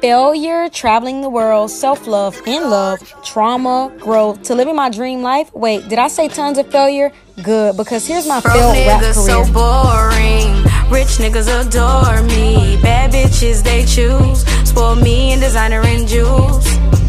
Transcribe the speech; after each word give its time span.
failure, 0.00 0.68
traveling 0.68 1.20
the 1.20 1.28
world, 1.28 1.70
self 1.70 2.06
love, 2.06 2.40
in 2.46 2.70
love, 2.70 3.00
trauma, 3.24 3.92
growth, 3.98 4.42
to 4.44 4.54
living 4.54 4.76
my 4.76 4.90
dream 4.90 5.22
life. 5.22 5.52
Wait, 5.54 5.88
did 5.88 5.98
I 5.98 6.08
say 6.08 6.28
tons 6.28 6.58
of 6.58 6.70
failure? 6.70 7.12
Good, 7.42 7.76
because 7.76 8.06
here's 8.06 8.26
my 8.26 8.40
Broke 8.40 8.54
failed 8.54 8.86
rap 8.86 9.02
niggas 9.02 9.14
career. 9.26 9.44
so 9.44 9.52
boring. 9.52 10.54
Rich 10.90 11.18
niggas 11.18 11.48
adore 11.48 12.22
me. 12.22 12.80
Bad 12.82 13.12
bitches 13.12 13.62
they 13.62 13.84
choose. 13.84 14.44
Spoil 14.68 14.96
me 14.96 15.32
in 15.32 15.40
designer 15.40 15.80
and 15.84 16.06
jewels. 16.08 16.64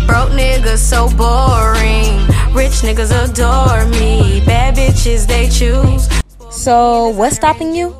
Broke 0.05 0.31
niggas 0.31 0.77
so 0.79 1.07
boring. 1.15 2.17
Rich 2.53 2.81
niggas 2.83 3.11
adore 3.11 3.85
me. 3.99 4.43
Bad 4.45 4.75
bitches 4.75 5.25
they 5.27 5.49
choose. 5.49 6.07
So, 6.51 7.09
what's 7.09 7.35
stopping 7.37 7.73
you? 7.73 7.95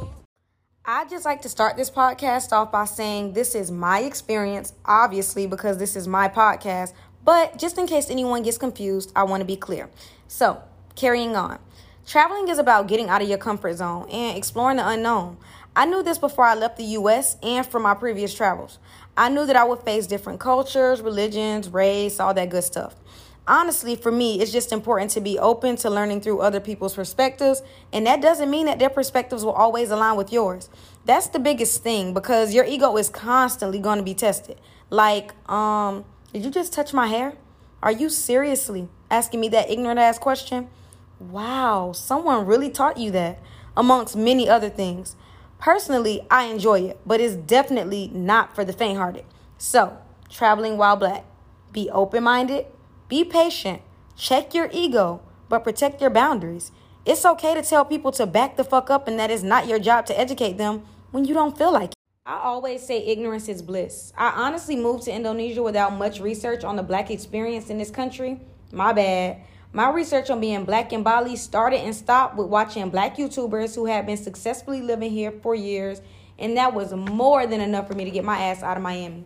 I'd 0.91 1.07
just 1.07 1.23
like 1.23 1.43
to 1.43 1.49
start 1.49 1.77
this 1.77 1.91
podcast 1.91 2.51
off 2.51 2.71
by 2.71 2.85
saying 2.85 3.33
this 3.33 3.53
is 3.53 3.69
my 3.69 3.99
experience, 3.99 4.73
obviously, 4.85 5.45
because 5.45 5.77
this 5.77 5.95
is 5.95 6.07
my 6.07 6.27
podcast. 6.27 6.93
But 7.23 7.59
just 7.59 7.77
in 7.77 7.85
case 7.85 8.09
anyone 8.09 8.41
gets 8.41 8.57
confused, 8.57 9.11
I 9.15 9.21
want 9.21 9.41
to 9.41 9.45
be 9.45 9.55
clear. 9.55 9.91
So, 10.27 10.63
carrying 10.95 11.35
on. 11.35 11.59
Traveling 12.07 12.47
is 12.47 12.57
about 12.57 12.87
getting 12.87 13.07
out 13.07 13.21
of 13.21 13.29
your 13.29 13.37
comfort 13.37 13.75
zone 13.75 14.09
and 14.09 14.35
exploring 14.35 14.77
the 14.77 14.87
unknown. 14.89 15.37
I 15.75 15.85
knew 15.85 16.01
this 16.01 16.17
before 16.17 16.45
I 16.45 16.55
left 16.55 16.77
the 16.77 16.85
US 16.85 17.37
and 17.43 17.63
from 17.63 17.83
my 17.83 17.93
previous 17.93 18.33
travels. 18.33 18.79
I 19.15 19.29
knew 19.29 19.45
that 19.45 19.55
I 19.55 19.65
would 19.65 19.83
face 19.83 20.07
different 20.07 20.39
cultures, 20.39 21.01
religions, 21.01 21.69
race, 21.69 22.19
all 22.19 22.33
that 22.33 22.49
good 22.49 22.63
stuff. 22.63 22.95
Honestly, 23.49 23.95
for 23.95 24.11
me, 24.11 24.39
it's 24.39 24.51
just 24.51 24.71
important 24.71 25.09
to 25.09 25.21
be 25.21 25.39
open 25.39 25.75
to 25.77 25.89
learning 25.89 26.21
through 26.21 26.39
other 26.39 26.59
people's 26.59 26.93
perspectives, 26.93 27.63
and 27.91 28.05
that 28.05 28.21
doesn't 28.21 28.47
mean 28.47 28.67
that 28.67 28.77
their 28.77 28.91
perspectives 28.91 29.43
will 29.43 29.53
always 29.53 29.89
align 29.89 30.15
with 30.15 30.31
yours. 30.31 30.69
That's 31.05 31.25
the 31.29 31.39
biggest 31.39 31.81
thing 31.81 32.13
because 32.13 32.53
your 32.53 32.63
ego 32.63 32.95
is 32.95 33.09
constantly 33.09 33.79
going 33.79 33.97
to 33.97 34.03
be 34.03 34.13
tested. 34.13 34.61
Like, 34.91 35.33
um, 35.49 36.05
did 36.31 36.45
you 36.45 36.51
just 36.51 36.73
touch 36.73 36.93
my 36.93 37.07
hair? 37.07 37.33
Are 37.81 37.91
you 37.91 38.09
seriously 38.09 38.87
asking 39.09 39.39
me 39.39 39.49
that 39.49 39.71
ignorant 39.71 39.99
ass 39.99 40.19
question? 40.19 40.69
Wow, 41.19 41.93
someone 41.93 42.45
really 42.45 42.69
taught 42.69 42.97
you 42.97 43.09
that, 43.11 43.39
amongst 43.75 44.15
many 44.15 44.47
other 44.47 44.69
things. 44.69 45.15
Personally, 45.57 46.21
I 46.29 46.43
enjoy 46.43 46.81
it, 46.81 46.99
but 47.03 47.19
it's 47.19 47.35
definitely 47.35 48.11
not 48.13 48.53
for 48.53 48.63
the 48.63 48.73
faint 48.73 48.99
hearted. 48.99 49.25
So, 49.57 49.97
traveling 50.29 50.77
while 50.77 50.97
black, 50.97 51.25
be 51.73 51.89
open 51.89 52.23
minded, 52.23 52.67
be 53.09 53.23
patient, 53.23 53.81
check 54.15 54.53
your 54.53 54.69
ego, 54.71 55.21
but 55.49 55.63
protect 55.63 55.99
your 55.99 56.11
boundaries. 56.11 56.71
It's 57.05 57.25
okay 57.25 57.55
to 57.55 57.63
tell 57.63 57.83
people 57.83 58.11
to 58.11 58.27
back 58.27 58.55
the 58.55 58.63
fuck 58.63 58.91
up 58.91 59.07
and 59.07 59.17
that 59.19 59.31
it's 59.31 59.41
not 59.41 59.67
your 59.67 59.79
job 59.79 60.05
to 60.05 60.19
educate 60.19 60.59
them 60.59 60.83
when 61.09 61.25
you 61.25 61.33
don't 61.33 61.57
feel 61.57 61.73
like 61.73 61.89
it. 61.89 61.95
I 62.27 62.39
always 62.43 62.85
say 62.85 63.03
ignorance 63.03 63.49
is 63.49 63.63
bliss. 63.63 64.13
I 64.15 64.29
honestly 64.29 64.75
moved 64.75 65.05
to 65.05 65.11
Indonesia 65.11 65.63
without 65.63 65.93
much 65.93 66.19
research 66.19 66.63
on 66.63 66.75
the 66.75 66.83
black 66.83 67.09
experience 67.09 67.71
in 67.71 67.79
this 67.79 67.89
country. 67.89 68.39
My 68.71 68.93
bad. 68.93 69.41
My 69.73 69.89
research 69.89 70.29
on 70.29 70.39
being 70.39 70.63
black 70.63 70.93
in 70.93 71.01
Bali 71.01 71.35
started 71.35 71.79
and 71.79 71.95
stopped 71.95 72.35
with 72.35 72.45
watching 72.45 72.91
black 72.91 73.17
YouTubers 73.17 73.73
who 73.73 73.87
had 73.87 74.05
been 74.05 74.17
successfully 74.17 74.81
living 74.83 75.09
here 75.09 75.31
for 75.31 75.55
years, 75.55 76.01
and 76.37 76.57
that 76.57 76.75
was 76.75 76.93
more 76.93 77.47
than 77.47 77.61
enough 77.61 77.87
for 77.87 77.95
me 77.95 78.05
to 78.05 78.11
get 78.11 78.23
my 78.23 78.37
ass 78.37 78.61
out 78.61 78.77
of 78.77 78.83
Miami. 78.83 79.25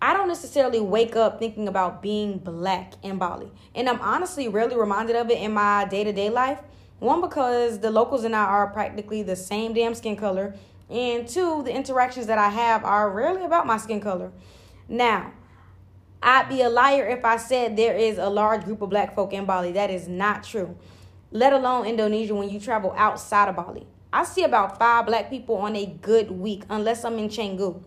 I 0.00 0.12
don't 0.12 0.28
necessarily 0.28 0.80
wake 0.80 1.16
up 1.16 1.38
thinking 1.38 1.68
about 1.68 2.02
being 2.02 2.38
black 2.38 2.94
in 3.02 3.16
Bali, 3.16 3.50
and 3.74 3.88
I'm 3.88 4.00
honestly 4.00 4.46
rarely 4.46 4.76
reminded 4.76 5.16
of 5.16 5.30
it 5.30 5.38
in 5.38 5.52
my 5.52 5.86
day 5.86 6.04
to 6.04 6.12
day 6.12 6.28
life. 6.28 6.60
One, 6.98 7.20
because 7.20 7.80
the 7.80 7.90
locals 7.90 8.24
and 8.24 8.36
I 8.36 8.44
are 8.44 8.66
practically 8.68 9.22
the 9.22 9.36
same 9.36 9.72
damn 9.72 9.94
skin 9.94 10.16
color, 10.16 10.54
and 10.90 11.26
two, 11.26 11.62
the 11.62 11.74
interactions 11.74 12.26
that 12.26 12.38
I 12.38 12.50
have 12.50 12.84
are 12.84 13.10
rarely 13.10 13.44
about 13.44 13.66
my 13.66 13.78
skin 13.78 14.00
color. 14.00 14.32
Now, 14.88 15.32
I'd 16.22 16.48
be 16.48 16.62
a 16.62 16.68
liar 16.68 17.06
if 17.06 17.24
I 17.24 17.36
said 17.36 17.76
there 17.76 17.96
is 17.96 18.18
a 18.18 18.28
large 18.28 18.64
group 18.64 18.82
of 18.82 18.90
black 18.90 19.14
folk 19.14 19.32
in 19.32 19.44
Bali. 19.44 19.72
That 19.72 19.90
is 19.90 20.08
not 20.08 20.44
true. 20.44 20.76
Let 21.30 21.52
alone 21.52 21.86
Indonesia 21.86 22.34
when 22.34 22.48
you 22.48 22.60
travel 22.60 22.94
outside 22.96 23.48
of 23.48 23.56
Bali. 23.56 23.86
I 24.12 24.24
see 24.24 24.44
about 24.44 24.78
five 24.78 25.06
black 25.06 25.28
people 25.28 25.56
on 25.56 25.74
a 25.76 25.86
good 25.86 26.30
week, 26.30 26.64
unless 26.70 27.04
I'm 27.04 27.18
in 27.18 27.28
Canggu. 27.28 27.82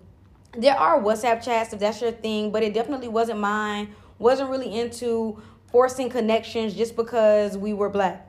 There 0.57 0.75
are 0.75 0.99
WhatsApp 0.99 1.43
chats 1.43 1.73
if 1.73 1.79
that's 1.79 2.01
your 2.01 2.11
thing, 2.11 2.51
but 2.51 2.63
it 2.63 2.73
definitely 2.73 3.07
wasn't 3.07 3.39
mine. 3.39 3.93
Wasn't 4.17 4.49
really 4.49 4.79
into 4.79 5.41
forcing 5.71 6.09
connections 6.09 6.73
just 6.73 6.95
because 6.95 7.55
we 7.55 7.71
were 7.71 7.89
black. 7.89 8.27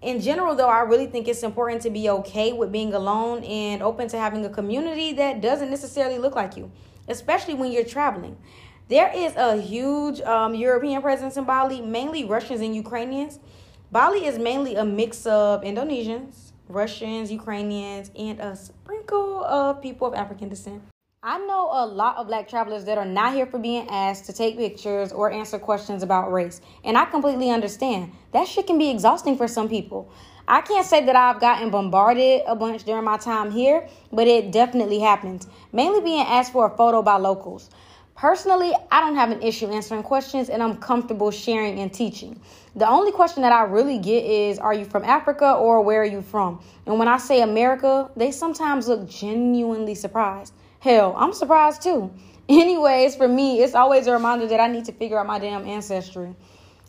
In 0.00 0.22
general, 0.22 0.56
though, 0.56 0.68
I 0.68 0.80
really 0.80 1.06
think 1.06 1.28
it's 1.28 1.42
important 1.42 1.82
to 1.82 1.90
be 1.90 2.08
okay 2.08 2.54
with 2.54 2.72
being 2.72 2.94
alone 2.94 3.44
and 3.44 3.82
open 3.82 4.08
to 4.08 4.18
having 4.18 4.44
a 4.46 4.48
community 4.48 5.12
that 5.12 5.42
doesn't 5.42 5.68
necessarily 5.68 6.18
look 6.18 6.34
like 6.34 6.56
you, 6.56 6.72
especially 7.08 7.52
when 7.52 7.70
you're 7.70 7.84
traveling. 7.84 8.38
There 8.88 9.12
is 9.14 9.36
a 9.36 9.60
huge 9.60 10.22
um, 10.22 10.54
European 10.54 11.02
presence 11.02 11.36
in 11.36 11.44
Bali, 11.44 11.82
mainly 11.82 12.24
Russians 12.24 12.62
and 12.62 12.74
Ukrainians. 12.74 13.38
Bali 13.92 14.24
is 14.24 14.38
mainly 14.38 14.76
a 14.76 14.84
mix 14.84 15.26
of 15.26 15.60
Indonesians, 15.60 16.52
Russians, 16.68 17.30
Ukrainians, 17.30 18.10
and 18.18 18.40
a 18.40 18.56
sprinkle 18.56 19.44
of 19.44 19.82
people 19.82 20.06
of 20.08 20.14
African 20.14 20.48
descent. 20.48 20.82
I 21.22 21.36
know 21.36 21.68
a 21.70 21.84
lot 21.84 22.16
of 22.16 22.28
black 22.28 22.48
travelers 22.48 22.86
that 22.86 22.96
are 22.96 23.04
not 23.04 23.34
here 23.34 23.44
for 23.44 23.58
being 23.58 23.86
asked 23.90 24.24
to 24.24 24.32
take 24.32 24.56
pictures 24.56 25.12
or 25.12 25.30
answer 25.30 25.58
questions 25.58 26.02
about 26.02 26.32
race. 26.32 26.62
And 26.82 26.96
I 26.96 27.04
completely 27.04 27.50
understand. 27.50 28.12
That 28.32 28.48
shit 28.48 28.66
can 28.66 28.78
be 28.78 28.88
exhausting 28.88 29.36
for 29.36 29.46
some 29.46 29.68
people. 29.68 30.10
I 30.48 30.62
can't 30.62 30.86
say 30.86 31.04
that 31.04 31.14
I've 31.14 31.38
gotten 31.38 31.68
bombarded 31.68 32.40
a 32.46 32.56
bunch 32.56 32.84
during 32.84 33.04
my 33.04 33.18
time 33.18 33.50
here, 33.50 33.86
but 34.10 34.28
it 34.28 34.50
definitely 34.50 34.98
happens. 34.98 35.46
Mainly 35.74 36.00
being 36.00 36.24
asked 36.24 36.52
for 36.52 36.72
a 36.72 36.74
photo 36.74 37.02
by 37.02 37.16
locals. 37.16 37.68
Personally, 38.16 38.72
I 38.90 39.00
don't 39.00 39.16
have 39.16 39.30
an 39.30 39.42
issue 39.42 39.66
answering 39.66 40.02
questions 40.02 40.48
and 40.48 40.62
I'm 40.62 40.78
comfortable 40.78 41.30
sharing 41.30 41.80
and 41.80 41.92
teaching. 41.92 42.40
The 42.76 42.88
only 42.88 43.12
question 43.12 43.42
that 43.42 43.52
I 43.52 43.64
really 43.64 43.98
get 43.98 44.24
is 44.24 44.58
Are 44.58 44.72
you 44.72 44.86
from 44.86 45.04
Africa 45.04 45.52
or 45.52 45.82
where 45.82 46.00
are 46.00 46.06
you 46.06 46.22
from? 46.22 46.62
And 46.86 46.98
when 46.98 47.08
I 47.08 47.18
say 47.18 47.42
America, 47.42 48.10
they 48.16 48.30
sometimes 48.30 48.88
look 48.88 49.06
genuinely 49.06 49.94
surprised. 49.94 50.54
Hell, 50.80 51.14
I'm 51.18 51.34
surprised 51.34 51.82
too. 51.82 52.10
Anyways, 52.48 53.14
for 53.14 53.28
me, 53.28 53.62
it's 53.62 53.74
always 53.74 54.06
a 54.06 54.12
reminder 54.12 54.46
that 54.46 54.60
I 54.60 54.66
need 54.66 54.86
to 54.86 54.92
figure 54.92 55.20
out 55.20 55.26
my 55.26 55.38
damn 55.38 55.66
ancestry. 55.66 56.34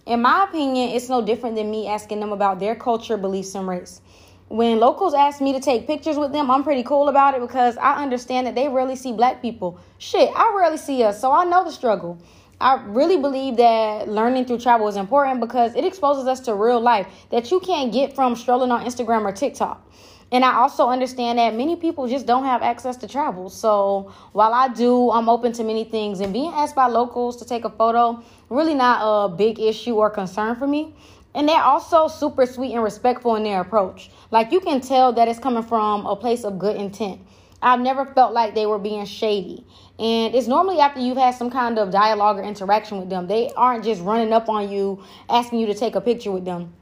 In 0.06 0.22
my 0.22 0.46
opinion, 0.46 0.92
it's 0.92 1.10
no 1.10 1.22
different 1.22 1.58
than 1.58 1.70
me 1.70 1.90
asking 1.90 2.22
them 2.22 2.32
about 2.32 2.62
their 2.62 2.74
culture, 2.74 3.18
beliefs, 3.18 3.54
and 3.54 3.68
race. 3.68 4.00
When 4.48 4.80
locals 4.80 5.14
ask 5.14 5.42
me 5.42 5.52
to 5.52 5.60
take 5.60 5.88
pictures 5.88 6.18
with 6.18 6.32
them, 6.32 6.50
I'm 6.50 6.64
pretty 6.64 6.84
cool 6.84 7.10
about 7.10 7.36
it 7.36 7.42
because 7.42 7.76
I 7.78 8.02
understand 8.02 8.48
that 8.48 8.56
they 8.56 8.70
rarely 8.70 8.96
see 8.96 9.12
black 9.12 9.42
people. 9.42 9.78
Shit, 9.98 10.30
I 10.38 10.54
rarely 10.56 10.78
see 10.78 11.04
us, 11.04 11.20
so 11.20 11.34
I 11.34 11.44
know 11.44 11.66
the 11.66 11.72
struggle. 11.72 12.18
I 12.62 12.82
really 12.86 13.18
believe 13.18 13.58
that 13.58 14.08
learning 14.08 14.46
through 14.46 14.60
travel 14.60 14.88
is 14.88 14.96
important 14.96 15.42
because 15.42 15.76
it 15.76 15.84
exposes 15.84 16.28
us 16.28 16.40
to 16.42 16.56
real 16.56 16.80
life 16.80 17.08
that 17.30 17.52
you 17.52 17.60
can't 17.60 17.92
get 17.92 18.16
from 18.16 18.38
strolling 18.38 18.72
on 18.72 18.86
Instagram 18.86 19.24
or 19.24 19.34
TikTok. 19.34 19.86
And 20.32 20.46
I 20.46 20.54
also 20.56 20.88
understand 20.88 21.40
that 21.40 21.56
many 21.56 21.76
people 21.76 22.08
just 22.08 22.26
don't 22.26 22.46
have 22.46 22.62
access 22.62 22.96
to 22.98 23.08
travel. 23.08 23.50
So 23.50 24.14
while 24.32 24.54
I 24.54 24.70
do, 24.70 25.12
I'm 25.12 25.28
open 25.28 25.52
to 25.54 25.64
many 25.64 25.84
things. 25.84 26.22
And 26.22 26.32
being 26.32 26.52
asked 26.54 26.74
by 26.74 26.88
locals 26.88 27.36
to 27.38 27.46
take 27.46 27.66
a 27.66 27.70
photo, 27.70 28.24
really 28.50 28.74
not 28.74 29.02
a 29.02 29.30
big 29.30 29.60
issue 29.60 29.96
or 29.96 30.10
concern 30.10 30.56
for 30.56 30.68
me. 30.68 30.96
And 31.36 31.48
they're 31.50 31.62
also 31.62 32.08
super 32.08 32.46
sweet 32.46 32.74
and 32.74 32.84
respectful 32.84 33.36
in 33.36 33.44
their 33.44 33.60
approach. 33.60 34.10
Like 34.32 34.52
you 34.52 34.62
can 34.62 34.80
tell 34.80 35.12
that 35.14 35.28
it's 35.28 35.40
coming 35.40 35.64
from 35.64 36.06
a 36.06 36.16
place 36.16 36.46
of 36.46 36.60
good 36.60 36.78
intent. 36.78 37.22
I've 37.62 37.80
never 37.80 38.06
felt 38.06 38.34
like 38.34 38.56
they 38.56 38.66
were 38.66 38.80
being 38.80 39.06
shady. 39.06 39.66
And 40.00 40.34
it's 40.34 40.48
normally 40.48 40.80
after 40.80 41.00
you've 41.00 41.18
had 41.18 41.36
some 41.36 41.52
kind 41.52 41.78
of 41.78 41.92
dialogue 41.92 42.40
or 42.40 42.44
interaction 42.44 43.00
with 43.00 43.10
them. 43.10 43.28
They 43.28 43.52
aren't 43.56 43.84
just 43.84 44.02
running 44.02 44.34
up 44.34 44.50
on 44.50 44.72
you 44.72 45.04
asking 45.30 45.60
you 45.60 45.68
to 45.68 45.76
take 45.76 45.96
a 45.96 46.02
picture 46.02 46.32
with 46.32 46.46
them. 46.46 46.74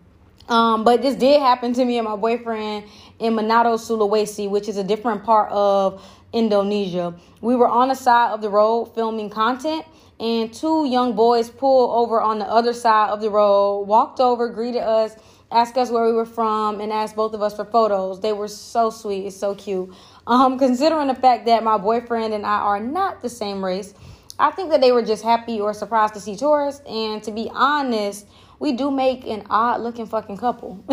Um, 0.47 0.83
but 0.83 1.01
this 1.03 1.15
did 1.15 1.39
happen 1.39 1.73
to 1.73 1.85
me 1.85 1.99
and 1.99 2.05
my 2.05 2.15
boyfriend 2.15 2.85
in 3.19 3.33
Manado, 3.33 3.77
Sulawesi, 3.77 4.49
which 4.49 4.67
is 4.67 4.77
a 4.77 4.83
different 4.83 5.23
part 5.23 5.51
of 5.51 6.03
Indonesia. 6.33 7.13
We 7.41 7.55
were 7.55 7.67
on 7.67 7.89
the 7.89 7.95
side 7.95 8.31
of 8.31 8.41
the 8.41 8.49
road 8.49 8.93
filming 8.95 9.29
content, 9.29 9.85
and 10.19 10.53
two 10.53 10.85
young 10.85 11.15
boys 11.15 11.49
pulled 11.49 11.91
over 11.91 12.21
on 12.21 12.39
the 12.39 12.45
other 12.45 12.73
side 12.73 13.09
of 13.09 13.21
the 13.21 13.29
road, 13.29 13.81
walked 13.81 14.19
over, 14.19 14.49
greeted 14.49 14.81
us, 14.81 15.15
asked 15.51 15.77
us 15.77 15.89
where 15.89 16.05
we 16.05 16.13
were 16.13 16.25
from, 16.25 16.79
and 16.79 16.91
asked 16.91 17.15
both 17.15 17.33
of 17.33 17.41
us 17.41 17.55
for 17.55 17.65
photos. 17.65 18.19
They 18.19 18.33
were 18.33 18.47
so 18.47 18.89
sweet, 18.89 19.25
it's 19.25 19.37
so 19.37 19.55
cute. 19.55 19.93
Um, 20.27 20.59
considering 20.59 21.07
the 21.07 21.15
fact 21.15 21.45
that 21.47 21.63
my 21.63 21.77
boyfriend 21.77 22.33
and 22.33 22.45
I 22.45 22.59
are 22.59 22.79
not 22.79 23.21
the 23.21 23.29
same 23.29 23.63
race, 23.63 23.93
I 24.37 24.51
think 24.51 24.69
that 24.69 24.79
they 24.79 24.91
were 24.91 25.01
just 25.01 25.23
happy 25.23 25.59
or 25.59 25.73
surprised 25.73 26.13
to 26.13 26.21
see 26.21 26.35
tourists. 26.35 26.81
And 26.87 27.21
to 27.23 27.31
be 27.31 27.49
honest, 27.51 28.27
we 28.59 28.73
do 28.73 28.91
make 28.91 29.25
an 29.25 29.43
odd 29.49 29.81
looking 29.81 30.05
fucking 30.05 30.37
couple. 30.37 30.83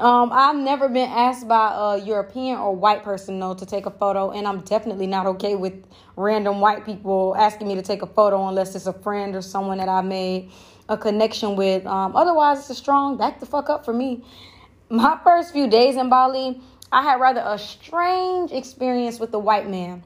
um, 0.00 0.30
I've 0.32 0.56
never 0.56 0.88
been 0.88 1.08
asked 1.08 1.46
by 1.46 1.72
a 1.72 2.04
European 2.04 2.58
or 2.58 2.74
white 2.74 3.04
person 3.04 3.38
though 3.38 3.54
to 3.54 3.64
take 3.64 3.86
a 3.86 3.90
photo, 3.90 4.32
and 4.32 4.46
I'm 4.46 4.60
definitely 4.60 5.06
not 5.06 5.26
okay 5.26 5.54
with 5.54 5.84
random 6.16 6.60
white 6.60 6.84
people 6.84 7.34
asking 7.38 7.68
me 7.68 7.76
to 7.76 7.82
take 7.82 8.02
a 8.02 8.06
photo 8.06 8.48
unless 8.48 8.74
it's 8.74 8.86
a 8.86 8.92
friend 8.92 9.36
or 9.36 9.42
someone 9.42 9.78
that 9.78 9.88
I 9.88 10.00
made 10.00 10.50
a 10.88 10.98
connection 10.98 11.54
with. 11.54 11.86
Um, 11.86 12.16
otherwise, 12.16 12.58
it's 12.58 12.70
a 12.70 12.74
strong 12.74 13.16
back 13.16 13.38
the 13.38 13.46
fuck 13.46 13.70
up 13.70 13.84
for 13.84 13.92
me. 13.92 14.24
My 14.90 15.18
first 15.22 15.52
few 15.52 15.68
days 15.68 15.96
in 15.96 16.08
Bali, 16.08 16.60
I 16.90 17.02
had 17.02 17.20
rather 17.20 17.42
a 17.44 17.58
strange 17.58 18.52
experience 18.52 19.18
with 19.20 19.30
the 19.30 19.38
white 19.38 19.68
man. 19.68 20.02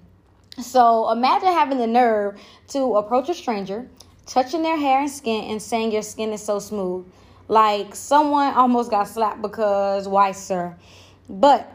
So 0.60 1.10
imagine 1.10 1.48
having 1.48 1.78
the 1.78 1.86
nerve 1.86 2.40
to 2.68 2.96
approach 2.96 3.28
a 3.28 3.34
stranger, 3.34 3.88
touching 4.28 4.62
their 4.62 4.76
hair 4.76 5.00
and 5.00 5.10
skin, 5.10 5.44
and 5.44 5.60
saying 5.60 5.90
your 5.90 6.02
skin 6.02 6.32
is 6.32 6.44
so 6.44 6.58
smooth. 6.58 7.04
Like 7.48 7.94
someone 7.94 8.52
almost 8.54 8.90
got 8.90 9.08
slapped 9.08 9.42
because 9.42 10.06
why, 10.06 10.32
sir? 10.32 10.76
But 11.28 11.72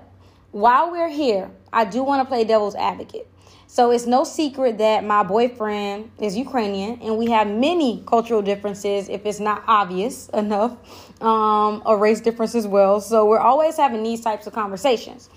while 0.52 0.92
we're 0.92 1.10
here, 1.10 1.50
I 1.74 1.84
do 1.86 2.04
want 2.04 2.22
to 2.22 2.26
play 2.26 2.44
devil's 2.44 2.76
advocate. 2.76 3.28
So 3.66 3.90
it's 3.90 4.06
no 4.06 4.24
secret 4.24 4.78
that 4.78 5.04
my 5.04 5.24
boyfriend 5.24 6.12
is 6.20 6.38
Ukrainian, 6.38 7.02
and 7.02 7.18
we 7.18 7.32
have 7.32 7.48
many 7.48 8.04
cultural 8.06 8.44
differences, 8.44 9.10
if 9.10 9.26
it's 9.26 9.40
not 9.40 9.64
obvious 9.68 10.30
enough, 10.34 10.78
um, 11.24 11.82
a 11.88 11.98
race 11.98 12.22
difference 12.22 12.54
as 12.54 12.68
well. 12.68 13.02
So 13.02 13.26
we're 13.26 13.40
always 13.40 13.76
having 13.76 14.04
these 14.04 14.22
types 14.22 14.46
of 14.46 14.54
conversations. 14.54 15.28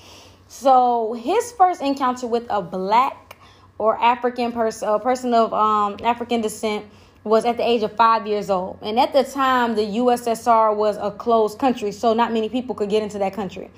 So 0.49 1.15
his 1.15 1.51
first 1.53 1.81
encounter 1.81 2.27
with 2.27 2.47
a 2.51 2.61
black 2.61 3.39
or 3.79 3.99
African 3.99 4.53
person, 4.53 4.87
a 4.89 4.99
person 4.99 5.33
of 5.33 5.55
um, 5.55 5.97
African 6.03 6.43
descent, 6.43 6.85
was 7.27 7.45
at 7.45 7.57
the 7.57 7.69
age 7.69 7.83
of 7.83 7.93
five 7.97 8.25
years 8.25 8.51
old. 8.51 8.79
And 8.83 9.01
at 9.01 9.13
the 9.13 9.25
time, 9.25 9.75
the 9.75 9.83
USSR 9.83 10.75
was 10.75 10.97
a 10.97 11.11
closed 11.11 11.59
country, 11.59 11.91
so 11.91 12.15
not 12.15 12.33
many 12.33 12.49
people 12.49 12.75
could 12.75 12.89
get 12.89 13.03
into 13.03 13.19
that 13.19 13.33
country. 13.35 13.69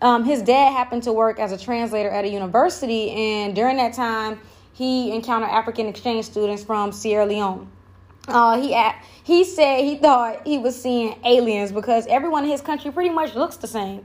Um, 0.00 0.24
his 0.24 0.40
dad 0.40 0.70
happened 0.70 1.02
to 1.02 1.12
work 1.12 1.40
as 1.40 1.50
a 1.50 1.58
translator 1.58 2.08
at 2.08 2.24
a 2.24 2.28
university, 2.28 3.10
and 3.10 3.56
during 3.56 3.76
that 3.78 3.92
time, 3.94 4.40
he 4.72 5.12
encountered 5.12 5.50
African 5.50 5.86
exchange 5.88 6.26
students 6.26 6.62
from 6.62 6.92
Sierra 6.92 7.26
Leone. 7.26 7.68
Uh, 8.28 8.60
he 8.60 8.78
he 9.24 9.42
said 9.42 9.80
he 9.80 9.96
thought 9.96 10.46
he 10.46 10.58
was 10.58 10.80
seeing 10.80 11.18
aliens 11.24 11.72
because 11.72 12.06
everyone 12.06 12.44
in 12.44 12.50
his 12.50 12.60
country 12.60 12.92
pretty 12.92 13.10
much 13.10 13.34
looks 13.34 13.56
the 13.56 13.66
same. 13.66 14.04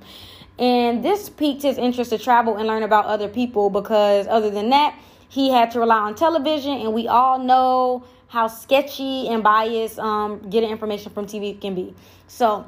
And 0.57 1.05
this 1.05 1.29
piqued 1.29 1.61
his 1.61 1.77
interest 1.77 2.09
to 2.09 2.17
travel 2.17 2.57
and 2.57 2.65
learn 2.65 2.81
about 2.81 3.05
other 3.05 3.27
people 3.27 3.69
because, 3.69 4.25
other 4.25 4.49
than 4.49 4.71
that, 4.71 4.97
he 5.29 5.51
had 5.51 5.69
to 5.71 5.79
rely 5.79 5.97
on 5.97 6.15
television, 6.15 6.73
and 6.73 6.93
we 6.93 7.07
all 7.07 7.37
know 7.37 8.05
how 8.27 8.47
sketchy 8.47 9.27
and 9.27 9.43
biased 9.43 9.99
um, 9.99 10.49
getting 10.49 10.69
information 10.69 11.11
from 11.11 11.25
TV 11.25 11.59
can 11.59 11.75
be. 11.75 11.95
So, 12.27 12.65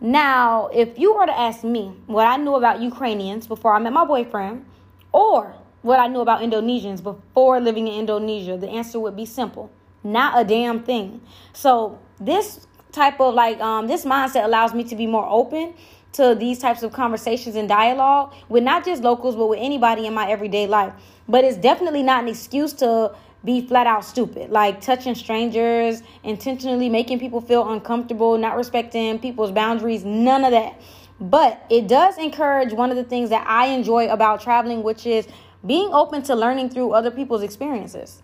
now, 0.00 0.68
if 0.72 0.98
you 0.98 1.14
were 1.14 1.26
to 1.26 1.38
ask 1.38 1.62
me 1.62 1.92
what 2.06 2.26
I 2.26 2.36
knew 2.36 2.54
about 2.54 2.80
Ukrainians 2.80 3.46
before 3.46 3.74
I 3.74 3.78
met 3.78 3.92
my 3.92 4.04
boyfriend, 4.04 4.64
or 5.12 5.54
what 5.82 5.98
I 5.98 6.06
knew 6.06 6.20
about 6.20 6.40
Indonesians 6.40 7.02
before 7.02 7.60
living 7.60 7.88
in 7.88 7.94
Indonesia, 7.94 8.56
the 8.56 8.68
answer 8.68 8.98
would 8.98 9.16
be 9.16 9.26
simple 9.26 9.70
not 10.02 10.40
a 10.40 10.44
damn 10.44 10.82
thing. 10.82 11.20
So, 11.52 11.98
this 12.18 12.66
type 12.92 13.20
of 13.20 13.34
like, 13.34 13.60
um, 13.60 13.86
this 13.86 14.04
mindset 14.04 14.44
allows 14.44 14.74
me 14.74 14.84
to 14.84 14.96
be 14.96 15.06
more 15.06 15.26
open 15.28 15.74
to 16.12 16.34
these 16.34 16.58
types 16.58 16.82
of 16.82 16.92
conversations 16.92 17.54
and 17.54 17.68
dialogue 17.68 18.34
with 18.48 18.64
not 18.64 18.84
just 18.84 19.02
locals, 19.02 19.36
but 19.36 19.46
with 19.46 19.60
anybody 19.60 20.06
in 20.06 20.14
my 20.14 20.28
everyday 20.28 20.66
life. 20.66 20.92
But 21.28 21.44
it's 21.44 21.56
definitely 21.56 22.02
not 22.02 22.24
an 22.24 22.28
excuse 22.28 22.72
to 22.74 23.14
be 23.44 23.66
flat 23.66 23.86
out 23.86 24.04
stupid, 24.04 24.50
like 24.50 24.80
touching 24.80 25.14
strangers, 25.14 26.02
intentionally 26.22 26.88
making 26.88 27.18
people 27.18 27.40
feel 27.40 27.70
uncomfortable, 27.70 28.36
not 28.36 28.56
respecting 28.56 29.18
people's 29.18 29.50
boundaries, 29.50 30.04
none 30.04 30.44
of 30.44 30.50
that. 30.50 30.80
But 31.20 31.64
it 31.70 31.86
does 31.86 32.18
encourage 32.18 32.72
one 32.72 32.90
of 32.90 32.96
the 32.96 33.04
things 33.04 33.30
that 33.30 33.46
I 33.46 33.66
enjoy 33.66 34.08
about 34.08 34.40
traveling, 34.40 34.82
which 34.82 35.06
is 35.06 35.28
being 35.66 35.90
open 35.92 36.22
to 36.24 36.34
learning 36.34 36.70
through 36.70 36.92
other 36.92 37.10
people's 37.10 37.42
experiences. 37.42 38.22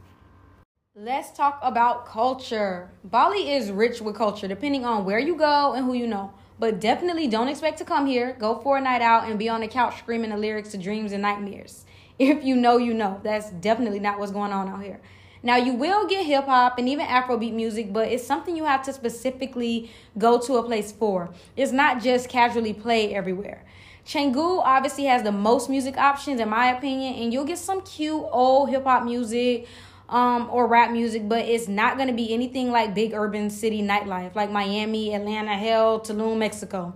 Let's 0.94 1.30
talk 1.30 1.58
about 1.62 2.06
culture. 2.06 2.90
Bali 3.04 3.52
is 3.52 3.70
rich 3.70 4.00
with 4.00 4.16
culture, 4.16 4.48
depending 4.48 4.86
on 4.86 5.04
where 5.04 5.18
you 5.18 5.36
go 5.36 5.74
and 5.74 5.84
who 5.84 5.92
you 5.92 6.06
know. 6.06 6.32
But 6.58 6.80
definitely 6.80 7.26
don't 7.26 7.48
expect 7.48 7.76
to 7.78 7.84
come 7.84 8.06
here, 8.06 8.34
go 8.38 8.58
for 8.62 8.78
a 8.78 8.80
night 8.80 9.02
out, 9.02 9.28
and 9.28 9.38
be 9.38 9.50
on 9.50 9.60
the 9.60 9.68
couch 9.68 9.98
screaming 9.98 10.30
the 10.30 10.38
lyrics 10.38 10.70
to 10.70 10.78
dreams 10.78 11.12
and 11.12 11.20
nightmares. 11.20 11.84
If 12.18 12.44
you 12.44 12.56
know, 12.56 12.78
you 12.78 12.94
know. 12.94 13.20
That's 13.22 13.50
definitely 13.50 14.00
not 14.00 14.18
what's 14.18 14.32
going 14.32 14.52
on 14.52 14.68
out 14.68 14.82
here. 14.82 15.00
Now, 15.42 15.56
you 15.56 15.74
will 15.74 16.06
get 16.06 16.26
hip 16.26 16.46
hop 16.46 16.78
and 16.78 16.88
even 16.88 17.06
Afrobeat 17.06 17.52
music, 17.52 17.92
but 17.92 18.08
it's 18.08 18.26
something 18.26 18.56
you 18.56 18.64
have 18.64 18.82
to 18.84 18.92
specifically 18.92 19.90
go 20.18 20.40
to 20.40 20.54
a 20.56 20.62
place 20.62 20.90
for. 20.90 21.30
It's 21.56 21.72
not 21.72 22.02
just 22.02 22.28
casually 22.28 22.72
played 22.72 23.12
everywhere. 23.12 23.64
Canggu 24.06 24.62
obviously 24.64 25.04
has 25.04 25.22
the 25.22 25.32
most 25.32 25.68
music 25.68 25.96
options, 25.98 26.40
in 26.40 26.48
my 26.48 26.68
opinion, 26.68 27.14
and 27.14 27.32
you'll 27.32 27.44
get 27.44 27.58
some 27.58 27.82
cute 27.82 28.24
old 28.30 28.70
hip 28.70 28.84
hop 28.84 29.04
music 29.04 29.66
um, 30.08 30.48
or 30.50 30.66
rap 30.66 30.90
music, 30.90 31.28
but 31.28 31.44
it's 31.44 31.68
not 31.68 31.96
going 31.96 32.08
to 32.08 32.14
be 32.14 32.32
anything 32.32 32.70
like 32.70 32.94
big 32.94 33.12
urban 33.12 33.50
city 33.50 33.82
nightlife 33.82 34.34
like 34.34 34.50
Miami, 34.50 35.14
Atlanta, 35.14 35.54
hell, 35.54 36.00
Tulum, 36.00 36.38
Mexico. 36.38 36.94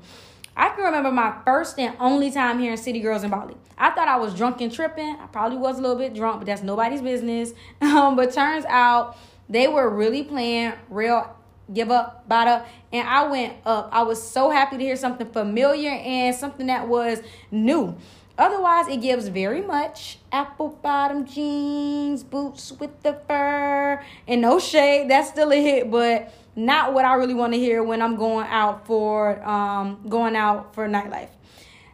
I 0.56 0.70
can 0.70 0.84
remember 0.84 1.10
my 1.10 1.34
first 1.44 1.78
and 1.78 1.96
only 2.00 2.30
time 2.30 2.58
hearing 2.58 2.76
City 2.76 3.00
Girls 3.00 3.22
in 3.22 3.30
Bali. 3.30 3.56
I 3.78 3.90
thought 3.90 4.08
I 4.08 4.16
was 4.16 4.34
drunk 4.34 4.60
and 4.60 4.72
tripping. 4.72 5.16
I 5.20 5.26
probably 5.26 5.58
was 5.58 5.78
a 5.78 5.82
little 5.82 5.96
bit 5.96 6.14
drunk, 6.14 6.40
but 6.40 6.46
that's 6.46 6.62
nobody's 6.62 7.02
business. 7.02 7.52
Um, 7.82 8.14
but 8.14 8.32
turns 8.32 8.64
out 8.66 9.16
they 9.48 9.66
were 9.66 9.90
really 9.90 10.22
playing 10.22 10.74
real 10.88 11.36
give 11.72 11.90
up, 11.90 12.28
bada, 12.28 12.64
and 12.92 13.08
I 13.08 13.26
went 13.28 13.54
up. 13.64 13.88
I 13.92 14.02
was 14.02 14.22
so 14.22 14.50
happy 14.50 14.76
to 14.76 14.82
hear 14.82 14.96
something 14.96 15.26
familiar 15.26 15.90
and 15.90 16.34
something 16.34 16.66
that 16.66 16.88
was 16.88 17.20
new. 17.50 17.96
Otherwise, 18.40 18.88
it 18.88 19.02
gives 19.02 19.28
very 19.28 19.60
much 19.60 20.16
apple 20.32 20.70
bottom 20.82 21.26
jeans, 21.26 22.22
boots 22.22 22.72
with 22.72 23.02
the 23.02 23.12
fur, 23.28 24.02
and 24.26 24.40
no 24.40 24.58
shade. 24.58 25.10
That's 25.10 25.28
still 25.28 25.52
a 25.52 25.62
hit, 25.62 25.90
but 25.90 26.32
not 26.56 26.94
what 26.94 27.04
I 27.04 27.16
really 27.16 27.34
want 27.34 27.52
to 27.52 27.58
hear 27.58 27.82
when 27.82 28.00
I'm 28.00 28.16
going 28.16 28.46
out 28.46 28.86
for 28.86 29.46
um 29.46 30.00
going 30.08 30.36
out 30.36 30.74
for 30.74 30.88
nightlife. 30.88 31.28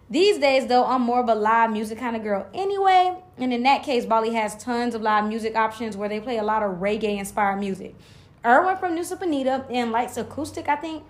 These 0.08 0.38
days 0.38 0.68
though, 0.68 0.84
I'm 0.84 1.02
more 1.02 1.18
of 1.18 1.28
a 1.28 1.34
live 1.34 1.72
music 1.72 1.98
kind 1.98 2.14
of 2.14 2.22
girl 2.22 2.46
anyway, 2.54 3.12
and 3.38 3.52
in 3.52 3.64
that 3.64 3.82
case, 3.82 4.06
Bali 4.06 4.32
has 4.34 4.56
tons 4.56 4.94
of 4.94 5.02
live 5.02 5.26
music 5.26 5.56
options 5.56 5.96
where 5.96 6.08
they 6.08 6.20
play 6.20 6.38
a 6.38 6.44
lot 6.44 6.62
of 6.62 6.76
reggae 6.76 7.18
inspired 7.18 7.56
music. 7.56 7.96
Erwin 8.44 8.76
from 8.76 8.96
Nusa 8.96 9.18
Penida 9.18 9.66
and 9.68 9.90
Lights 9.90 10.16
Acoustic, 10.16 10.68
I 10.68 10.76
think, 10.76 11.02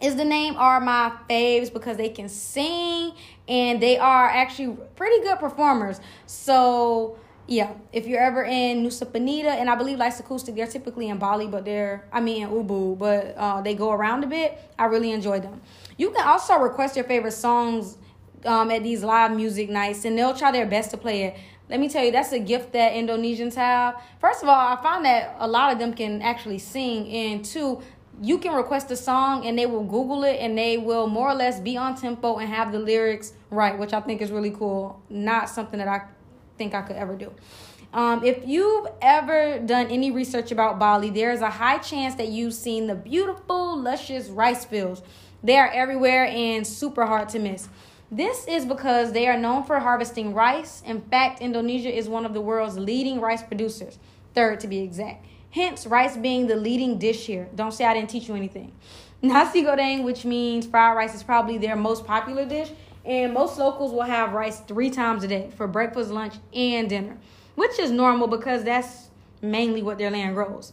is 0.00 0.16
the 0.16 0.24
name 0.24 0.56
are 0.56 0.80
my 0.80 1.12
faves 1.28 1.72
because 1.72 1.96
they 1.96 2.08
can 2.08 2.28
sing 2.28 3.12
and 3.48 3.80
they 3.80 3.98
are 3.98 4.28
actually 4.28 4.76
pretty 4.96 5.22
good 5.22 5.38
performers. 5.38 6.00
So 6.26 7.18
yeah, 7.46 7.74
if 7.92 8.06
you're 8.06 8.20
ever 8.20 8.42
in 8.44 8.84
Nusa 8.84 9.04
Penida, 9.04 9.48
and 9.48 9.68
I 9.68 9.74
believe 9.74 9.98
Lights 9.98 10.18
Acoustic, 10.18 10.54
they're 10.54 10.66
typically 10.66 11.08
in 11.08 11.18
Bali, 11.18 11.46
but 11.46 11.64
they're, 11.64 12.06
I 12.10 12.20
mean, 12.20 12.42
in 12.42 12.48
Ubud, 12.48 12.98
but 12.98 13.34
uh, 13.36 13.60
they 13.60 13.74
go 13.74 13.92
around 13.92 14.24
a 14.24 14.26
bit. 14.26 14.58
I 14.78 14.86
really 14.86 15.10
enjoy 15.10 15.40
them. 15.40 15.60
You 15.98 16.10
can 16.10 16.26
also 16.26 16.58
request 16.58 16.96
your 16.96 17.04
favorite 17.04 17.32
songs 17.32 17.98
um, 18.46 18.70
at 18.70 18.82
these 18.82 19.04
live 19.04 19.36
music 19.36 19.68
nights, 19.68 20.06
and 20.06 20.16
they'll 20.16 20.34
try 20.34 20.52
their 20.52 20.66
best 20.66 20.90
to 20.92 20.96
play 20.96 21.24
it. 21.24 21.36
Let 21.68 21.80
me 21.80 21.88
tell 21.88 22.04
you, 22.04 22.12
that's 22.12 22.32
a 22.32 22.38
gift 22.38 22.72
that 22.72 22.92
Indonesians 22.92 23.54
have. 23.54 24.00
First 24.20 24.42
of 24.42 24.48
all, 24.48 24.54
I 24.54 24.80
find 24.82 25.04
that 25.04 25.36
a 25.38 25.48
lot 25.48 25.72
of 25.72 25.78
them 25.78 25.92
can 25.92 26.22
actually 26.22 26.58
sing, 26.58 27.08
and 27.08 27.44
two, 27.44 27.82
you 28.20 28.38
can 28.38 28.54
request 28.54 28.90
a 28.90 28.96
song 28.96 29.46
and 29.46 29.58
they 29.58 29.66
will 29.66 29.84
Google 29.84 30.24
it 30.24 30.36
and 30.40 30.56
they 30.56 30.78
will 30.78 31.06
more 31.06 31.30
or 31.30 31.34
less 31.34 31.60
be 31.60 31.76
on 31.76 31.96
tempo 31.96 32.36
and 32.36 32.48
have 32.48 32.72
the 32.72 32.78
lyrics 32.78 33.32
right, 33.50 33.78
which 33.78 33.92
I 33.92 34.00
think 34.00 34.22
is 34.22 34.30
really 34.30 34.50
cool. 34.50 35.00
Not 35.08 35.48
something 35.48 35.78
that 35.78 35.88
I 35.88 36.02
think 36.56 36.74
I 36.74 36.82
could 36.82 36.96
ever 36.96 37.16
do. 37.16 37.32
Um, 37.92 38.24
if 38.24 38.46
you've 38.46 38.88
ever 39.00 39.60
done 39.60 39.86
any 39.86 40.10
research 40.10 40.50
about 40.50 40.78
Bali, 40.80 41.10
there 41.10 41.30
is 41.30 41.40
a 41.40 41.50
high 41.50 41.78
chance 41.78 42.16
that 42.16 42.28
you've 42.28 42.54
seen 42.54 42.88
the 42.88 42.94
beautiful, 42.94 43.78
luscious 43.78 44.28
rice 44.28 44.64
fields. 44.64 45.02
They 45.44 45.58
are 45.58 45.68
everywhere 45.68 46.24
and 46.26 46.66
super 46.66 47.06
hard 47.06 47.28
to 47.30 47.38
miss. 47.38 47.68
This 48.10 48.46
is 48.48 48.64
because 48.64 49.12
they 49.12 49.28
are 49.28 49.38
known 49.38 49.64
for 49.64 49.78
harvesting 49.78 50.34
rice. 50.34 50.82
In 50.84 51.02
fact, 51.02 51.40
Indonesia 51.40 51.92
is 51.94 52.08
one 52.08 52.26
of 52.26 52.34
the 52.34 52.40
world's 52.40 52.78
leading 52.78 53.20
rice 53.20 53.42
producers, 53.42 53.98
third 54.34 54.60
to 54.60 54.68
be 54.68 54.80
exact. 54.80 55.24
Hence, 55.54 55.86
rice 55.86 56.16
being 56.16 56.48
the 56.48 56.56
leading 56.56 56.98
dish 56.98 57.26
here. 57.26 57.48
Don't 57.54 57.70
say 57.72 57.84
I 57.84 57.94
didn't 57.94 58.10
teach 58.10 58.26
you 58.26 58.34
anything. 58.34 58.72
Nasi 59.22 59.62
goreng, 59.62 60.02
which 60.02 60.24
means 60.24 60.66
fried 60.66 60.96
rice, 60.96 61.14
is 61.14 61.22
probably 61.22 61.58
their 61.58 61.76
most 61.76 62.04
popular 62.04 62.44
dish 62.44 62.70
and 63.04 63.32
most 63.32 63.56
locals 63.56 63.92
will 63.92 64.02
have 64.02 64.32
rice 64.32 64.60
three 64.60 64.90
times 64.90 65.22
a 65.22 65.28
day 65.28 65.50
for 65.56 65.68
breakfast, 65.68 66.10
lunch, 66.10 66.34
and 66.52 66.88
dinner, 66.88 67.16
which 67.54 67.78
is 67.78 67.92
normal 67.92 68.26
because 68.26 68.64
that's 68.64 69.10
mainly 69.42 69.80
what 69.80 69.96
their 69.96 70.10
land 70.10 70.34
grows. 70.34 70.72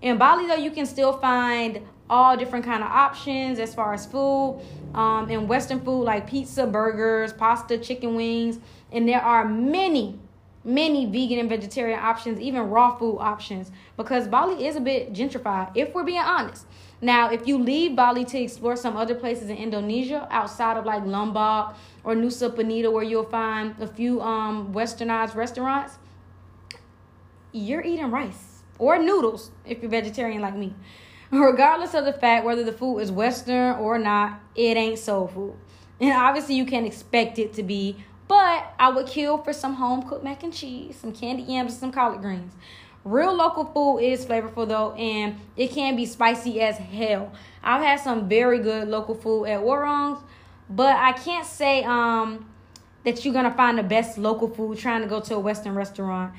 In 0.00 0.16
Bali, 0.16 0.46
though, 0.46 0.54
you 0.54 0.70
can 0.70 0.86
still 0.86 1.14
find 1.14 1.80
all 2.08 2.36
different 2.36 2.64
kind 2.64 2.84
of 2.84 2.90
options 2.90 3.58
as 3.58 3.74
far 3.74 3.94
as 3.94 4.06
food 4.06 4.60
um, 4.94 5.28
and 5.28 5.48
Western 5.48 5.80
food 5.80 6.04
like 6.04 6.28
pizza, 6.28 6.66
burgers, 6.66 7.32
pasta, 7.32 7.78
chicken 7.78 8.14
wings, 8.14 8.60
and 8.92 9.08
there 9.08 9.22
are 9.22 9.44
many, 9.44 10.18
many 10.64 11.06
vegan 11.06 11.38
and 11.38 11.48
vegetarian 11.48 11.98
options, 11.98 12.40
even 12.40 12.62
raw 12.62 12.96
food 12.96 13.18
options, 13.18 13.70
because 13.96 14.28
Bali 14.28 14.66
is 14.66 14.76
a 14.76 14.80
bit 14.80 15.12
gentrified, 15.12 15.70
if 15.74 15.94
we're 15.94 16.04
being 16.04 16.18
honest. 16.18 16.66
Now, 17.02 17.30
if 17.30 17.46
you 17.46 17.56
leave 17.56 17.96
Bali 17.96 18.24
to 18.26 18.38
explore 18.38 18.76
some 18.76 18.96
other 18.96 19.14
places 19.14 19.48
in 19.48 19.56
Indonesia 19.56 20.28
outside 20.30 20.76
of 20.76 20.84
like 20.84 21.04
Lombok 21.06 21.76
or 22.04 22.14
Nusa 22.14 22.50
Penida, 22.50 22.92
where 22.92 23.02
you'll 23.02 23.24
find 23.24 23.74
a 23.80 23.86
few 23.86 24.20
um, 24.20 24.74
westernized 24.74 25.34
restaurants, 25.34 25.98
you're 27.52 27.82
eating 27.82 28.10
rice 28.10 28.62
or 28.78 28.98
noodles 28.98 29.50
if 29.64 29.80
you're 29.80 29.90
vegetarian 29.90 30.42
like 30.42 30.56
me. 30.56 30.74
Regardless 31.30 31.94
of 31.94 32.04
the 32.04 32.12
fact 32.12 32.44
whether 32.44 32.64
the 32.64 32.72
food 32.72 32.98
is 32.98 33.10
Western 33.10 33.76
or 33.76 33.98
not, 33.98 34.40
it 34.54 34.76
ain't 34.76 34.98
soul 34.98 35.28
food. 35.28 35.54
And 36.00 36.12
obviously, 36.12 36.54
you 36.54 36.64
can't 36.64 36.86
expect 36.86 37.38
it 37.38 37.52
to 37.54 37.62
be 37.62 37.96
But 38.30 38.74
I 38.78 38.90
would 38.90 39.08
kill 39.08 39.38
for 39.38 39.52
some 39.52 39.74
home 39.74 40.08
cooked 40.08 40.22
mac 40.22 40.44
and 40.44 40.54
cheese, 40.54 40.94
some 41.00 41.10
candied 41.10 41.48
yams, 41.48 41.72
and 41.72 41.80
some 41.80 41.90
collard 41.90 42.20
greens. 42.20 42.52
Real 43.04 43.34
local 43.34 43.64
food 43.64 43.98
is 43.98 44.24
flavorful 44.24 44.68
though, 44.68 44.92
and 44.92 45.40
it 45.56 45.72
can 45.72 45.96
be 45.96 46.06
spicy 46.06 46.60
as 46.60 46.78
hell. 46.78 47.32
I've 47.60 47.82
had 47.82 47.98
some 47.98 48.28
very 48.28 48.60
good 48.60 48.86
local 48.86 49.16
food 49.16 49.46
at 49.46 49.60
Warong's, 49.60 50.20
but 50.68 50.94
I 50.94 51.10
can't 51.10 51.44
say 51.44 51.82
um 51.82 52.48
that 53.04 53.24
you're 53.24 53.34
gonna 53.34 53.52
find 53.52 53.76
the 53.76 53.82
best 53.82 54.16
local 54.16 54.48
food 54.48 54.78
trying 54.78 55.02
to 55.02 55.08
go 55.08 55.18
to 55.22 55.34
a 55.34 55.40
Western 55.40 55.74
restaurant. 55.74 56.32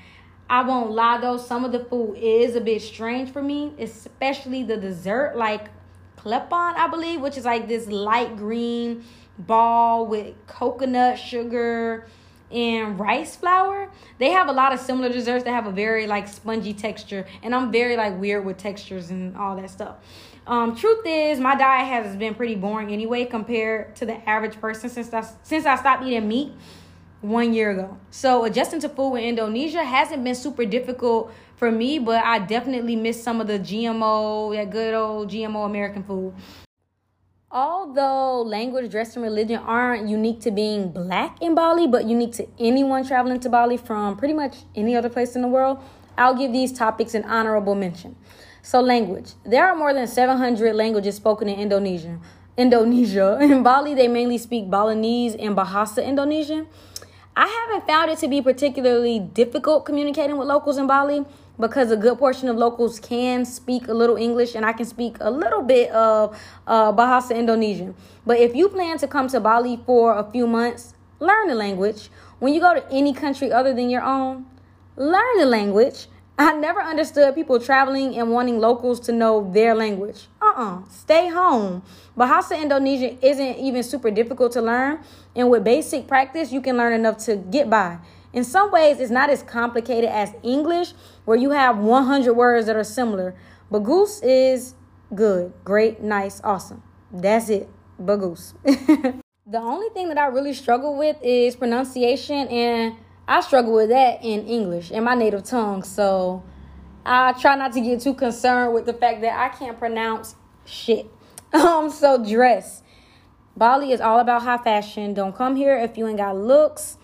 I 0.50 0.64
won't 0.64 0.92
lie 0.92 1.20
though, 1.20 1.36
some 1.36 1.66
of 1.66 1.74
the 1.74 1.84
food 1.84 2.16
is 2.16 2.56
a 2.56 2.62
bit 2.62 2.82
strange 2.82 3.34
for 3.34 3.44
me, 3.44 3.74
especially 3.78 4.64
the 4.64 4.78
dessert, 4.78 5.34
like 5.36 5.68
klepon, 6.16 6.76
I 6.78 6.88
believe, 6.88 7.20
which 7.20 7.36
is 7.36 7.44
like 7.44 7.68
this 7.68 7.88
light 7.88 8.38
green 8.38 9.04
ball 9.38 10.06
with 10.06 10.36
coconut 10.48 11.18
sugar 11.18 12.08
and 12.52 13.00
rice 13.00 13.36
flour. 13.36 13.90
They 14.20 14.32
have 14.32 14.48
a 14.48 14.52
lot 14.52 14.74
of 14.74 14.80
similar 14.80 15.10
desserts 15.10 15.44
that 15.46 15.52
have 15.52 15.68
a 15.68 15.72
very 15.72 16.08
like 16.08 16.28
spongy 16.28 16.74
texture, 16.74 17.26
and 17.44 17.56
I'm 17.56 17.72
very 17.72 17.96
like 17.96 18.20
weird 18.20 18.46
with 18.46 18.58
textures 18.58 19.10
and 19.10 19.36
all 19.38 19.56
that 19.56 19.70
stuff. 19.70 19.96
Um, 20.48 20.76
truth 20.76 21.06
is, 21.06 21.40
my 21.40 21.56
diet 21.56 21.88
has 21.88 22.16
been 22.16 22.34
pretty 22.34 22.56
boring 22.56 22.92
anyway 22.92 23.26
compared 23.26 23.96
to 23.98 24.06
the 24.06 24.30
average 24.30 24.60
person 24.60 24.90
since 24.90 25.14
I 25.14 25.26
since 25.44 25.66
I 25.66 25.76
stopped 25.76 26.04
eating 26.04 26.28
meat 26.28 26.52
one 27.22 27.54
year 27.54 27.72
ago. 27.72 27.98
So 28.10 28.46
adjusting 28.46 28.80
to 28.82 28.90
food 28.90 29.16
in 29.18 29.24
Indonesia 29.24 29.84
hasn't 29.84 30.24
been 30.24 30.36
super 30.36 30.66
difficult 30.66 31.32
for 31.56 31.72
me, 31.72 32.00
but 32.00 32.24
I 32.26 32.40
definitely 32.40 32.96
miss 32.96 33.24
some 33.24 33.40
of 33.40 33.48
the 33.48 33.60
GMO, 33.60 34.56
that 34.56 34.72
good 34.72 34.96
old 34.96 35.30
GMO 35.30 35.66
American 35.66 36.04
food. 36.04 36.34
Although 37.54 38.44
language, 38.44 38.90
dress, 38.90 39.18
and 39.18 39.24
religion 39.24 39.60
aren't 39.60 40.08
unique 40.08 40.40
to 40.42 40.52
being 40.52 40.90
black 40.90 41.42
in 41.42 41.54
Bali, 41.54 41.86
but 41.86 42.06
unique 42.06 42.32
to 42.34 42.48
anyone 42.58 43.06
traveling 43.06 43.42
to 43.42 43.50
Bali 43.50 43.76
from 43.76 44.16
pretty 44.16 44.34
much 44.34 44.60
any 44.74 44.96
other 44.96 45.10
place 45.10 45.36
in 45.36 45.42
the 45.42 45.50
world, 45.50 45.84
I'll 46.18 46.34
give 46.34 46.54
these 46.54 46.72
topics 46.72 47.14
an 47.14 47.26
honorable 47.26 47.76
mention. 47.76 48.16
So, 48.62 48.80
language. 48.80 49.34
There 49.44 49.68
are 49.68 49.76
more 49.76 49.94
than 49.94 50.08
700 50.08 50.74
languages 50.74 51.16
spoken 51.16 51.50
in 51.50 51.60
Indonesia. 51.60 52.20
Indonesia. 52.56 53.38
In 53.42 53.64
Bali, 53.64 53.96
they 53.96 54.08
mainly 54.08 54.38
speak 54.38 54.70
Balinese 54.70 55.36
and 55.36 55.56
Bahasa 55.56 56.06
Indonesian. 56.06 56.68
I 57.36 57.48
haven't 57.48 57.88
found 57.88 58.12
it 58.12 58.20
to 58.20 58.28
be 58.28 58.42
particularly 58.42 59.20
difficult 59.20 59.86
communicating 59.86 60.38
with 60.38 60.48
locals 60.48 60.78
in 60.78 60.86
Bali 60.86 61.26
because 61.62 61.92
a 61.92 61.96
good 61.96 62.18
portion 62.18 62.50
of 62.50 62.58
locals 62.58 63.00
can 63.00 63.46
speak 63.46 63.88
a 63.88 63.94
little 63.94 64.18
English 64.18 64.56
and 64.56 64.66
I 64.66 64.74
can 64.74 64.86
speak 64.86 65.16
a 65.22 65.32
little 65.32 65.62
bit 65.62 65.92
of 65.92 66.38
uh, 66.68 66.92
Bahasa 66.92 67.38
Indonesian. 67.38 67.96
But 68.26 68.40
if 68.40 68.56
you 68.56 68.68
plan 68.68 68.98
to 68.98 69.08
come 69.08 69.28
to 69.30 69.40
Bali 69.40 69.80
for 69.86 70.18
a 70.18 70.30
few 70.30 70.48
months, 70.48 70.94
learn 71.20 71.48
the 71.48 71.56
language. 71.56 72.10
When 72.40 72.54
you 72.54 72.60
go 72.60 72.74
to 72.74 72.84
any 72.92 73.14
country 73.14 73.52
other 73.52 73.74
than 73.74 73.90
your 73.90 74.02
own, 74.02 74.46
learn 74.98 75.38
the 75.38 75.46
language. 75.46 76.08
I 76.40 76.54
never 76.54 76.82
understood 76.82 77.36
people 77.36 77.60
traveling 77.60 78.18
and 78.18 78.32
wanting 78.32 78.60
locals 78.60 79.00
to 79.02 79.12
know 79.12 79.52
their 79.54 79.76
language. 79.76 80.26
Uh-uh. 80.42 80.82
Stay 80.90 81.30
home. 81.30 81.84
Bahasa 82.18 82.60
Indonesian 82.60 83.20
isn't 83.22 83.58
even 83.58 83.84
super 83.84 84.10
difficult 84.10 84.52
to 84.54 84.62
learn, 84.62 85.00
and 85.36 85.52
with 85.52 85.64
basic 85.64 86.08
practice, 86.08 86.52
you 86.52 86.60
can 86.60 86.78
learn 86.78 86.94
enough 86.94 87.20
to 87.26 87.36
get 87.36 87.70
by. 87.70 88.00
In 88.34 88.44
some 88.44 88.72
ways, 88.72 89.00
it's 89.00 89.12
not 89.12 89.30
as 89.30 89.44
complicated 89.44 90.10
as 90.10 90.34
English, 90.42 90.94
where 91.26 91.38
you 91.38 91.52
have 91.52 91.78
100 91.78 92.34
words 92.34 92.68
that 92.68 92.76
are 92.76 92.84
similar. 92.84 93.36
Bagus 93.70 94.22
is 94.22 94.76
good, 95.14 95.54
great, 95.64 96.02
nice, 96.02 96.40
awesome. 96.44 96.82
That's 97.12 97.50
it. 97.50 97.70
Bagus. 98.00 98.54
the 98.64 99.60
only 99.60 99.90
thing 99.90 100.08
that 100.08 100.18
I 100.18 100.28
really 100.28 100.54
struggle 100.54 100.98
with 100.98 101.18
is 101.22 101.56
pronunciation, 101.56 102.48
and 102.48 102.96
I 103.28 103.42
struggle 103.42 103.74
with 103.74 103.90
that 103.90 104.24
in 104.24 104.48
English, 104.48 104.92
in 104.92 105.04
my 105.04 105.16
native 105.16 105.44
tongue. 105.44 105.84
So 105.84 106.44
I 107.06 107.34
try 107.34 107.56
not 107.56 107.74
to 107.74 107.82
get 107.82 108.02
too 108.02 108.14
concerned 108.14 108.74
with 108.74 108.86
the 108.86 108.94
fact 108.94 109.22
that 109.22 109.38
I 109.38 109.50
can't 109.56 109.78
pronounce 109.78 110.36
shit. 110.66 111.08
Um, 111.54 111.90
so 111.90 112.24
dress. 112.24 112.82
Bali 113.58 113.92
is 113.92 114.00
all 114.00 114.20
about 114.20 114.44
high 114.44 114.58
fashion. 114.58 115.14
Don't 115.14 115.36
come 115.36 115.58
here 115.58 115.78
if 115.78 115.98
you 115.98 116.08
ain't 116.08 116.16
got 116.16 116.38
looks. 116.38 116.98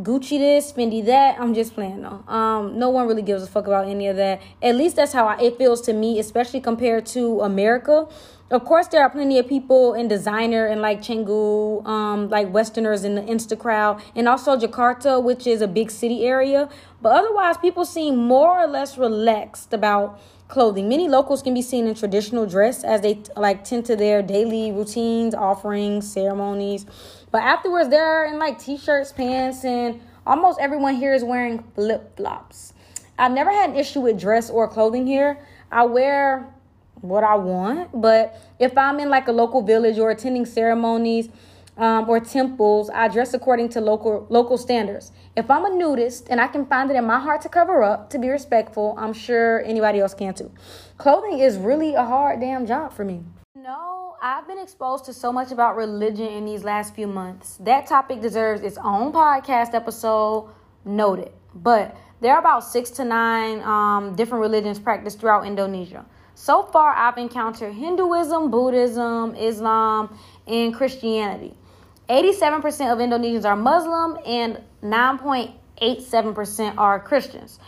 Gucci 0.00 0.38
this, 0.38 0.72
Fendi 0.72 1.04
that. 1.04 1.38
I'm 1.38 1.52
just 1.52 1.74
playing 1.74 2.00
though. 2.00 2.24
Um, 2.26 2.78
no 2.78 2.88
one 2.88 3.06
really 3.06 3.20
gives 3.20 3.42
a 3.42 3.46
fuck 3.46 3.66
about 3.66 3.86
any 3.86 4.06
of 4.06 4.16
that. 4.16 4.40
At 4.62 4.74
least 4.76 4.96
that's 4.96 5.12
how 5.12 5.26
I, 5.26 5.38
it 5.38 5.58
feels 5.58 5.82
to 5.82 5.92
me, 5.92 6.18
especially 6.18 6.60
compared 6.60 7.04
to 7.06 7.42
America. 7.42 8.08
Of 8.50 8.64
course, 8.64 8.86
there 8.88 9.02
are 9.02 9.10
plenty 9.10 9.38
of 9.38 9.46
people 9.46 9.92
in 9.92 10.08
designer 10.08 10.66
and 10.66 10.80
like 10.80 11.02
Canggu, 11.02 11.86
um, 11.86 12.30
like 12.30 12.50
Westerners 12.52 13.04
in 13.04 13.16
the 13.16 13.22
Insta 13.22 13.58
crowd, 13.58 14.02
and 14.16 14.28
also 14.28 14.56
Jakarta, 14.56 15.22
which 15.22 15.46
is 15.46 15.60
a 15.60 15.68
big 15.68 15.90
city 15.90 16.24
area. 16.24 16.70
But 17.02 17.12
otherwise, 17.12 17.58
people 17.58 17.84
seem 17.84 18.16
more 18.16 18.60
or 18.60 18.66
less 18.66 18.96
relaxed 18.96 19.74
about 19.74 20.18
clothing. 20.48 20.88
Many 20.88 21.08
locals 21.08 21.42
can 21.42 21.54
be 21.54 21.62
seen 21.62 21.86
in 21.86 21.94
traditional 21.94 22.44
dress 22.46 22.84
as 22.84 23.00
they 23.00 23.22
like 23.36 23.64
tend 23.64 23.86
to 23.86 23.96
their 23.96 24.22
daily 24.22 24.70
routines, 24.70 25.34
offerings, 25.34 26.10
ceremonies. 26.10 26.84
But 27.32 27.42
afterwards, 27.42 27.88
they're 27.88 28.26
in 28.26 28.38
like 28.38 28.58
t-shirts, 28.58 29.10
pants, 29.12 29.64
and 29.64 30.00
almost 30.26 30.60
everyone 30.60 30.94
here 30.94 31.14
is 31.14 31.24
wearing 31.24 31.64
flip-flops. 31.74 32.74
I've 33.18 33.32
never 33.32 33.50
had 33.50 33.70
an 33.70 33.76
issue 33.76 34.00
with 34.00 34.20
dress 34.20 34.50
or 34.50 34.68
clothing 34.68 35.06
here. 35.06 35.44
I 35.70 35.84
wear 35.84 36.54
what 37.00 37.24
I 37.24 37.34
want, 37.34 38.00
but 38.00 38.38
if 38.60 38.78
I'm 38.78 39.00
in 39.00 39.10
like 39.10 39.26
a 39.26 39.32
local 39.32 39.62
village 39.62 39.98
or 39.98 40.10
attending 40.10 40.46
ceremonies, 40.46 41.28
um, 41.76 42.08
or 42.08 42.20
temples, 42.20 42.90
I 42.90 43.08
dress 43.08 43.32
according 43.34 43.70
to 43.70 43.80
local 43.80 44.26
local 44.28 44.58
standards. 44.58 45.10
If 45.36 45.50
I'm 45.50 45.64
a 45.64 45.70
nudist 45.70 46.28
and 46.28 46.40
I 46.40 46.46
can 46.46 46.66
find 46.66 46.90
it 46.90 46.96
in 46.96 47.06
my 47.06 47.18
heart 47.18 47.40
to 47.42 47.48
cover 47.48 47.82
up, 47.82 48.10
to 48.10 48.18
be 48.18 48.28
respectful, 48.28 48.94
I'm 48.98 49.14
sure 49.14 49.62
anybody 49.64 50.00
else 50.00 50.14
can 50.14 50.34
too. 50.34 50.52
Clothing 50.98 51.38
is 51.38 51.56
really 51.56 51.94
a 51.94 52.04
hard 52.04 52.40
damn 52.40 52.66
job 52.66 52.92
for 52.92 53.04
me. 53.04 53.22
I've 54.24 54.46
been 54.46 54.60
exposed 54.60 55.06
to 55.06 55.12
so 55.12 55.32
much 55.32 55.50
about 55.50 55.74
religion 55.74 56.28
in 56.28 56.44
these 56.44 56.62
last 56.62 56.94
few 56.94 57.08
months. 57.08 57.56
That 57.56 57.88
topic 57.88 58.20
deserves 58.20 58.62
its 58.62 58.78
own 58.78 59.12
podcast 59.12 59.74
episode. 59.74 60.48
Noted. 60.84 61.32
But 61.56 61.96
there 62.20 62.32
are 62.32 62.38
about 62.38 62.62
six 62.62 62.90
to 62.90 63.04
nine 63.04 63.60
um, 63.62 64.14
different 64.14 64.42
religions 64.42 64.78
practiced 64.78 65.18
throughout 65.18 65.44
Indonesia. 65.44 66.06
So 66.36 66.62
far, 66.62 66.94
I've 66.94 67.18
encountered 67.18 67.74
Hinduism, 67.74 68.52
Buddhism, 68.52 69.34
Islam, 69.34 70.16
and 70.46 70.72
Christianity. 70.72 71.56
87% 72.08 72.92
of 72.92 72.98
Indonesians 72.98 73.44
are 73.44 73.56
Muslim 73.56 74.18
and 74.24 74.60
9.87% 74.84 76.78
are 76.78 77.00
Christians. 77.00 77.58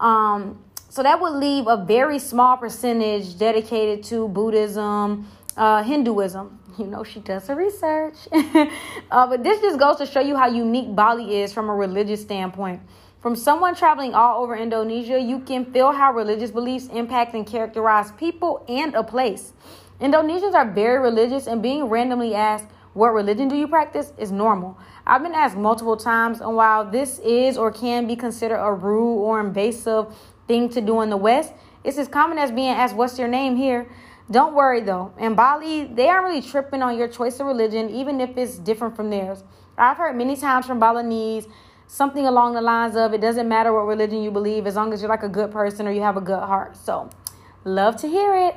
Um, 0.00 0.58
so 0.88 1.04
that 1.04 1.20
would 1.20 1.34
leave 1.34 1.68
a 1.68 1.76
very 1.76 2.18
small 2.18 2.56
percentage 2.56 3.38
dedicated 3.38 4.02
to 4.06 4.26
Buddhism, 4.26 5.28
uh, 5.56 5.82
Hinduism. 5.82 6.58
You 6.78 6.86
know, 6.86 7.04
she 7.04 7.20
does 7.20 7.46
her 7.48 7.56
research. 7.56 8.14
uh, 8.32 9.26
but 9.26 9.42
this 9.42 9.60
just 9.60 9.78
goes 9.78 9.96
to 9.96 10.06
show 10.06 10.20
you 10.20 10.36
how 10.36 10.48
unique 10.48 10.94
Bali 10.94 11.42
is 11.42 11.52
from 11.52 11.68
a 11.68 11.74
religious 11.74 12.22
standpoint. 12.22 12.80
From 13.20 13.36
someone 13.36 13.74
traveling 13.74 14.14
all 14.14 14.42
over 14.42 14.56
Indonesia, 14.56 15.20
you 15.20 15.40
can 15.40 15.66
feel 15.72 15.92
how 15.92 16.12
religious 16.12 16.50
beliefs 16.50 16.86
impact 16.86 17.34
and 17.34 17.46
characterize 17.46 18.12
people 18.12 18.64
and 18.66 18.94
a 18.94 19.02
place. 19.02 19.52
Indonesians 20.00 20.54
are 20.54 20.64
very 20.70 20.98
religious, 20.98 21.46
and 21.46 21.62
being 21.62 21.84
randomly 21.84 22.34
asked, 22.34 22.64
what 22.94 23.10
religion 23.10 23.48
do 23.48 23.56
you 23.56 23.68
practice 23.68 24.12
is 24.16 24.32
normal. 24.32 24.78
I've 25.06 25.22
been 25.22 25.34
asked 25.34 25.56
multiple 25.56 25.96
times, 25.96 26.40
and 26.40 26.56
while 26.56 26.90
this 26.90 27.18
is 27.18 27.58
or 27.58 27.70
can 27.70 28.06
be 28.06 28.16
considered 28.16 28.58
a 28.58 28.72
rude 28.72 29.18
or 29.18 29.38
invasive 29.38 30.06
thing 30.48 30.70
to 30.70 30.80
do 30.80 31.02
in 31.02 31.10
the 31.10 31.16
West, 31.16 31.52
it's 31.84 31.98
as 31.98 32.08
common 32.08 32.38
as 32.38 32.50
being 32.50 32.68
asked, 32.68 32.96
What's 32.96 33.18
your 33.18 33.28
name 33.28 33.56
here? 33.56 33.86
Don't 34.30 34.54
worry 34.54 34.80
though. 34.80 35.12
In 35.18 35.34
Bali, 35.34 35.84
they 35.84 36.08
aren't 36.08 36.24
really 36.24 36.42
tripping 36.42 36.82
on 36.82 36.96
your 36.96 37.08
choice 37.08 37.40
of 37.40 37.46
religion, 37.46 37.90
even 37.90 38.20
if 38.20 38.36
it's 38.36 38.58
different 38.58 38.94
from 38.94 39.10
theirs. 39.10 39.42
I've 39.76 39.96
heard 39.96 40.16
many 40.16 40.36
times 40.36 40.66
from 40.66 40.78
Balinese 40.78 41.46
something 41.88 42.24
along 42.26 42.54
the 42.54 42.60
lines 42.60 42.94
of 42.94 43.12
it 43.12 43.20
doesn't 43.20 43.48
matter 43.48 43.72
what 43.72 43.86
religion 43.86 44.22
you 44.22 44.30
believe 44.30 44.66
as 44.66 44.76
long 44.76 44.92
as 44.92 45.02
you're 45.02 45.08
like 45.08 45.24
a 45.24 45.28
good 45.28 45.50
person 45.50 45.88
or 45.88 45.90
you 45.90 46.02
have 46.02 46.16
a 46.16 46.20
good 46.20 46.38
heart. 46.38 46.76
So, 46.76 47.10
love 47.64 47.96
to 47.96 48.08
hear 48.08 48.36
it 48.36 48.56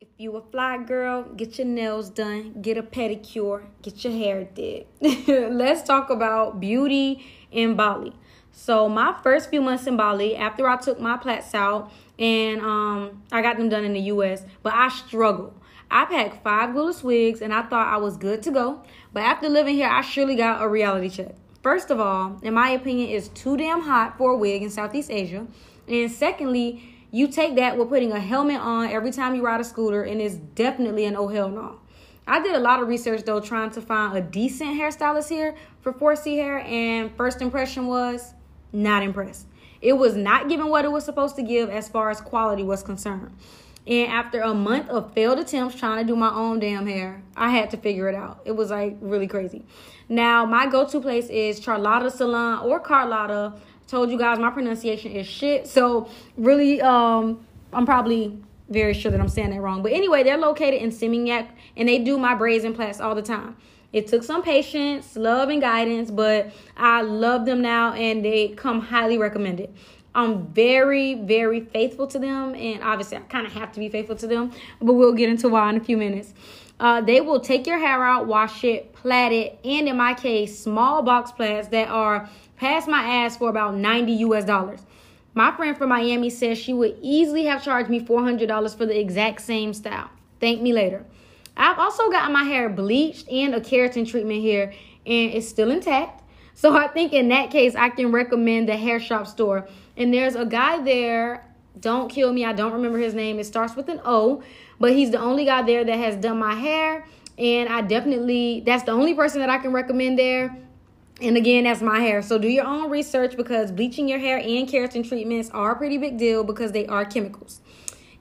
If 0.00 0.08
you 0.18 0.36
a 0.36 0.42
fly 0.42 0.78
girl, 0.78 1.24
get 1.24 1.58
your 1.58 1.66
nails 1.66 2.08
done, 2.10 2.62
get 2.62 2.78
a 2.78 2.82
pedicure, 2.82 3.64
get 3.82 4.04
your 4.04 4.12
hair 4.12 4.44
did. 4.44 4.86
Let's 5.28 5.82
talk 5.82 6.10
about 6.10 6.60
beauty 6.60 7.24
in 7.50 7.74
Bali. 7.74 8.12
So 8.52 8.88
my 8.88 9.16
first 9.22 9.50
few 9.50 9.62
months 9.62 9.86
in 9.86 9.96
Bali, 9.96 10.36
after 10.36 10.68
I 10.68 10.76
took 10.76 11.00
my 11.00 11.16
plaits 11.16 11.54
out 11.54 11.90
and 12.18 12.60
um, 12.60 13.22
I 13.32 13.42
got 13.42 13.56
them 13.56 13.68
done 13.68 13.84
in 13.84 13.92
the 13.92 14.00
U.S., 14.00 14.44
but 14.62 14.74
I 14.74 14.88
struggled. 14.88 15.54
I 15.90 16.06
packed 16.06 16.42
five 16.42 16.70
glueless 16.70 17.02
wigs 17.02 17.42
and 17.42 17.52
I 17.52 17.62
thought 17.62 17.86
I 17.86 17.98
was 17.98 18.16
good 18.16 18.42
to 18.44 18.50
go. 18.50 18.82
But 19.12 19.24
after 19.24 19.48
living 19.48 19.74
here, 19.74 19.88
I 19.88 20.00
surely 20.00 20.36
got 20.36 20.62
a 20.62 20.68
reality 20.68 21.10
check. 21.10 21.34
First 21.62 21.90
of 21.90 22.00
all, 22.00 22.40
in 22.42 22.54
my 22.54 22.70
opinion, 22.70 23.10
it's 23.10 23.28
too 23.28 23.58
damn 23.58 23.82
hot 23.82 24.16
for 24.16 24.32
a 24.32 24.36
wig 24.36 24.62
in 24.62 24.70
Southeast 24.70 25.10
Asia. 25.10 25.46
And 25.86 26.10
secondly, 26.10 26.82
you 27.10 27.28
take 27.28 27.56
that 27.56 27.76
with 27.76 27.90
putting 27.90 28.10
a 28.10 28.18
helmet 28.18 28.58
on 28.58 28.88
every 28.88 29.12
time 29.12 29.34
you 29.34 29.42
ride 29.44 29.60
a 29.60 29.64
scooter, 29.64 30.02
and 30.02 30.20
it's 30.20 30.36
definitely 30.36 31.04
an 31.04 31.14
oh 31.14 31.28
hell 31.28 31.50
no. 31.50 31.78
I 32.26 32.42
did 32.42 32.54
a 32.54 32.58
lot 32.58 32.80
of 32.80 32.88
research 32.88 33.24
though, 33.24 33.40
trying 33.40 33.70
to 33.72 33.82
find 33.82 34.16
a 34.16 34.22
decent 34.22 34.70
hairstylist 34.80 35.28
here 35.28 35.54
for 35.82 35.92
4C 35.92 36.36
hair, 36.36 36.60
and 36.60 37.14
first 37.16 37.42
impression 37.42 37.86
was 37.86 38.32
not 38.72 39.02
impressed. 39.02 39.46
It 39.82 39.94
was 39.94 40.16
not 40.16 40.48
giving 40.48 40.68
what 40.68 40.84
it 40.84 40.92
was 40.92 41.04
supposed 41.04 41.36
to 41.36 41.42
give 41.42 41.68
as 41.68 41.88
far 41.88 42.08
as 42.08 42.20
quality 42.20 42.62
was 42.62 42.82
concerned. 42.82 43.36
And 43.86 44.12
after 44.12 44.40
a 44.40 44.54
month 44.54 44.88
of 44.88 45.12
failed 45.12 45.40
attempts 45.40 45.74
trying 45.74 46.06
to 46.06 46.12
do 46.12 46.16
my 46.16 46.32
own 46.32 46.60
damn 46.60 46.86
hair, 46.86 47.20
I 47.36 47.50
had 47.50 47.70
to 47.70 47.76
figure 47.76 48.08
it 48.08 48.14
out. 48.14 48.40
It 48.44 48.52
was 48.52 48.70
like 48.70 48.96
really 49.00 49.26
crazy. 49.26 49.64
Now, 50.08 50.46
my 50.46 50.66
go 50.66 50.86
to 50.86 51.00
place 51.00 51.28
is 51.28 51.60
Charlotta 51.60 52.10
Salon 52.10 52.64
or 52.64 52.78
Carlotta. 52.78 53.54
Told 53.88 54.10
you 54.10 54.18
guys 54.18 54.38
my 54.38 54.50
pronunciation 54.50 55.10
is 55.10 55.26
shit. 55.26 55.66
So, 55.66 56.08
really, 56.36 56.80
um, 56.80 57.44
I'm 57.72 57.84
probably 57.84 58.38
very 58.68 58.94
sure 58.94 59.10
that 59.10 59.20
I'm 59.20 59.28
saying 59.28 59.50
that 59.50 59.60
wrong. 59.60 59.82
But 59.82 59.92
anyway, 59.92 60.22
they're 60.22 60.38
located 60.38 60.80
in 60.80 60.90
Seminyak 60.90 61.48
and 61.76 61.88
they 61.88 61.98
do 61.98 62.18
my 62.18 62.34
braids 62.34 62.64
and 62.64 62.74
plaits 62.74 63.00
all 63.00 63.14
the 63.14 63.22
time. 63.22 63.56
It 63.92 64.08
took 64.08 64.22
some 64.22 64.42
patience, 64.42 65.16
love, 65.16 65.48
and 65.50 65.60
guidance, 65.60 66.10
but 66.10 66.52
I 66.76 67.02
love 67.02 67.44
them 67.44 67.60
now 67.60 67.92
and 67.92 68.24
they 68.24 68.48
come 68.48 68.80
highly 68.80 69.18
recommended. 69.18 69.72
I'm 70.14 70.46
very, 70.48 71.14
very 71.14 71.60
faithful 71.60 72.06
to 72.08 72.18
them, 72.18 72.54
and 72.54 72.82
obviously, 72.82 73.16
I 73.16 73.20
kind 73.20 73.46
of 73.46 73.52
have 73.54 73.72
to 73.72 73.80
be 73.80 73.88
faithful 73.88 74.16
to 74.16 74.26
them, 74.26 74.52
but 74.80 74.92
we'll 74.92 75.14
get 75.14 75.30
into 75.30 75.48
why 75.48 75.70
in 75.70 75.76
a 75.76 75.80
few 75.80 75.96
minutes. 75.96 76.34
Uh, 76.78 77.00
they 77.00 77.20
will 77.20 77.40
take 77.40 77.66
your 77.66 77.78
hair 77.78 78.04
out, 78.04 78.26
wash 78.26 78.64
it, 78.64 78.92
plait 78.92 79.32
it, 79.32 79.58
and 79.64 79.88
in 79.88 79.96
my 79.96 80.12
case, 80.12 80.58
small 80.58 81.02
box 81.02 81.32
plaits 81.32 81.68
that 81.68 81.88
are 81.88 82.28
past 82.56 82.88
my 82.88 83.02
ass 83.02 83.36
for 83.36 83.48
about 83.48 83.74
90 83.74 84.12
US 84.12 84.44
dollars. 84.44 84.80
My 85.34 85.50
friend 85.52 85.76
from 85.76 85.88
Miami 85.88 86.28
says 86.28 86.58
she 86.58 86.74
would 86.74 86.96
easily 87.00 87.44
have 87.46 87.64
charged 87.64 87.88
me 87.88 88.00
$400 88.00 88.76
for 88.76 88.84
the 88.84 88.98
exact 88.98 89.40
same 89.40 89.72
style. 89.72 90.10
Thank 90.40 90.60
me 90.60 90.72
later. 90.74 91.06
I've 91.56 91.78
also 91.78 92.10
gotten 92.10 92.32
my 92.32 92.44
hair 92.44 92.68
bleached 92.68 93.28
and 93.28 93.54
a 93.54 93.60
keratin 93.60 94.08
treatment 94.08 94.40
here, 94.40 94.72
and 95.06 95.32
it's 95.32 95.48
still 95.48 95.70
intact. 95.70 96.22
So 96.54 96.76
I 96.76 96.88
think 96.88 97.12
in 97.12 97.28
that 97.28 97.50
case, 97.50 97.74
I 97.74 97.88
can 97.88 98.12
recommend 98.12 98.68
the 98.68 98.76
hair 98.76 99.00
shop 99.00 99.26
store. 99.26 99.68
And 99.96 100.12
there's 100.12 100.34
a 100.34 100.44
guy 100.44 100.82
there. 100.82 101.46
Don't 101.80 102.08
kill 102.08 102.32
me. 102.32 102.44
I 102.44 102.52
don't 102.52 102.72
remember 102.72 102.98
his 102.98 103.14
name. 103.14 103.38
It 103.38 103.44
starts 103.44 103.74
with 103.74 103.88
an 103.88 104.00
O, 104.04 104.42
but 104.78 104.92
he's 104.92 105.10
the 105.10 105.18
only 105.18 105.46
guy 105.46 105.62
there 105.62 105.84
that 105.84 105.98
has 105.98 106.16
done 106.16 106.38
my 106.38 106.54
hair. 106.54 107.06
And 107.38 107.68
I 107.68 107.80
definitely, 107.80 108.62
that's 108.66 108.82
the 108.82 108.92
only 108.92 109.14
person 109.14 109.40
that 109.40 109.48
I 109.48 109.58
can 109.58 109.72
recommend 109.72 110.18
there. 110.18 110.54
And 111.20 111.36
again, 111.36 111.64
that's 111.64 111.80
my 111.80 112.00
hair. 112.00 112.20
So 112.20 112.38
do 112.38 112.48
your 112.48 112.66
own 112.66 112.90
research 112.90 113.36
because 113.36 113.72
bleaching 113.72 114.08
your 114.08 114.18
hair 114.18 114.38
and 114.38 114.68
keratin 114.68 115.08
treatments 115.08 115.50
are 115.50 115.72
a 115.72 115.76
pretty 115.76 115.96
big 115.96 116.18
deal 116.18 116.44
because 116.44 116.72
they 116.72 116.86
are 116.86 117.04
chemicals. 117.04 117.61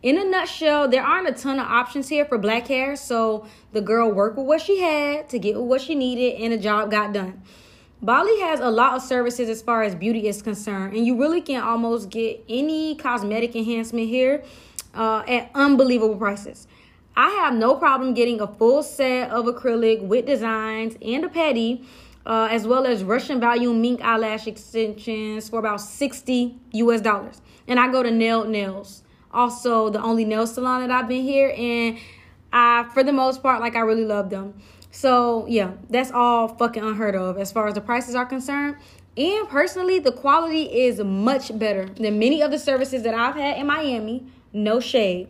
In 0.04 0.18
a 0.18 0.24
nutshell, 0.24 0.88
there 0.88 1.04
aren't 1.04 1.30
a 1.30 1.32
ton 1.32 1.60
of 1.60 1.68
options 1.68 2.10
here 2.10 2.26
for 2.26 2.38
black 2.40 2.68
hair. 2.68 2.96
So 2.96 3.46
the 3.72 3.82
girl 3.82 4.12
worked 4.12 4.38
with 4.38 4.48
what 4.48 4.62
she 4.62 4.80
had 4.80 5.30
to 5.30 5.38
get 5.38 5.62
what 5.62 5.82
she 5.82 5.94
needed 5.94 6.42
and 6.42 6.54
the 6.54 6.58
job 6.58 6.90
got 6.90 7.14
done. 7.14 7.42
Bali 8.02 8.40
has 8.40 8.60
a 8.60 8.70
lot 8.72 8.96
of 8.96 9.04
services 9.04 9.48
as 9.48 9.62
far 9.62 9.84
as 9.84 9.94
beauty 9.94 10.28
is 10.28 10.42
concerned, 10.42 10.96
and 10.96 11.06
you 11.06 11.20
really 11.20 11.40
can 11.40 11.62
almost 11.62 12.10
get 12.10 12.44
any 12.50 12.96
cosmetic 12.96 13.56
enhancement 13.56 14.08
here 14.08 14.44
uh, 14.96 15.24
at 15.28 15.52
unbelievable 15.54 16.16
prices. 16.16 16.68
I 17.16 17.30
have 17.30 17.54
no 17.54 17.76
problem 17.76 18.16
getting 18.16 18.42
a 18.42 18.48
full 18.48 18.82
set 18.82 19.30
of 19.30 19.46
acrylic 19.46 20.02
with 20.02 20.26
designs 20.26 20.98
and 21.00 21.26
a 21.26 21.30
petty, 21.30 21.86
uh, 22.26 22.48
as 22.50 22.66
well 22.66 22.88
as 22.88 23.04
Russian 23.04 23.40
volume 23.40 23.82
mink 23.82 24.02
eyelash 24.02 24.48
extensions 24.48 25.50
for 25.50 25.60
about 25.60 25.80
60 25.80 26.58
US 26.72 27.02
dollars. 27.02 27.42
And 27.68 27.80
I 27.80 27.92
go 27.92 28.02
to 28.02 28.10
Nailed 28.10 28.50
Nails, 28.50 29.01
also 29.34 29.90
the 29.90 30.02
only 30.02 30.26
nail 30.26 30.48
salon 30.48 30.88
that 30.88 30.92
I've 30.92 31.08
been 31.08 31.24
here, 31.24 31.54
and 31.58 31.98
I, 32.54 32.90
for 32.94 33.04
the 33.04 33.14
most 33.14 33.42
part, 33.42 33.60
like 33.60 33.76
I 33.76 33.80
really 33.80 34.06
love 34.06 34.30
them. 34.30 34.56
So 34.92 35.46
yeah, 35.48 35.72
that's 35.90 36.12
all 36.12 36.50
fucking 36.50 36.84
unheard 36.84 37.16
of 37.16 37.38
as 37.38 37.52
far 37.52 37.68
as 37.68 37.76
the 37.76 37.82
prices 37.82 38.16
are 38.16 38.26
concerned. 38.26 38.78
And 39.18 39.48
personally, 39.50 40.00
the 40.00 40.12
quality 40.12 40.64
is 40.64 41.00
much 41.00 41.58
better 41.58 41.86
than 41.86 42.20
many 42.20 42.42
of 42.42 42.52
the 42.52 42.60
services 42.60 43.04
that 43.04 43.14
I've 43.14 43.36
had 43.36 43.58
in 43.58 43.68
Miami. 43.68 44.26
No 44.54 44.80
shade. 44.80 45.28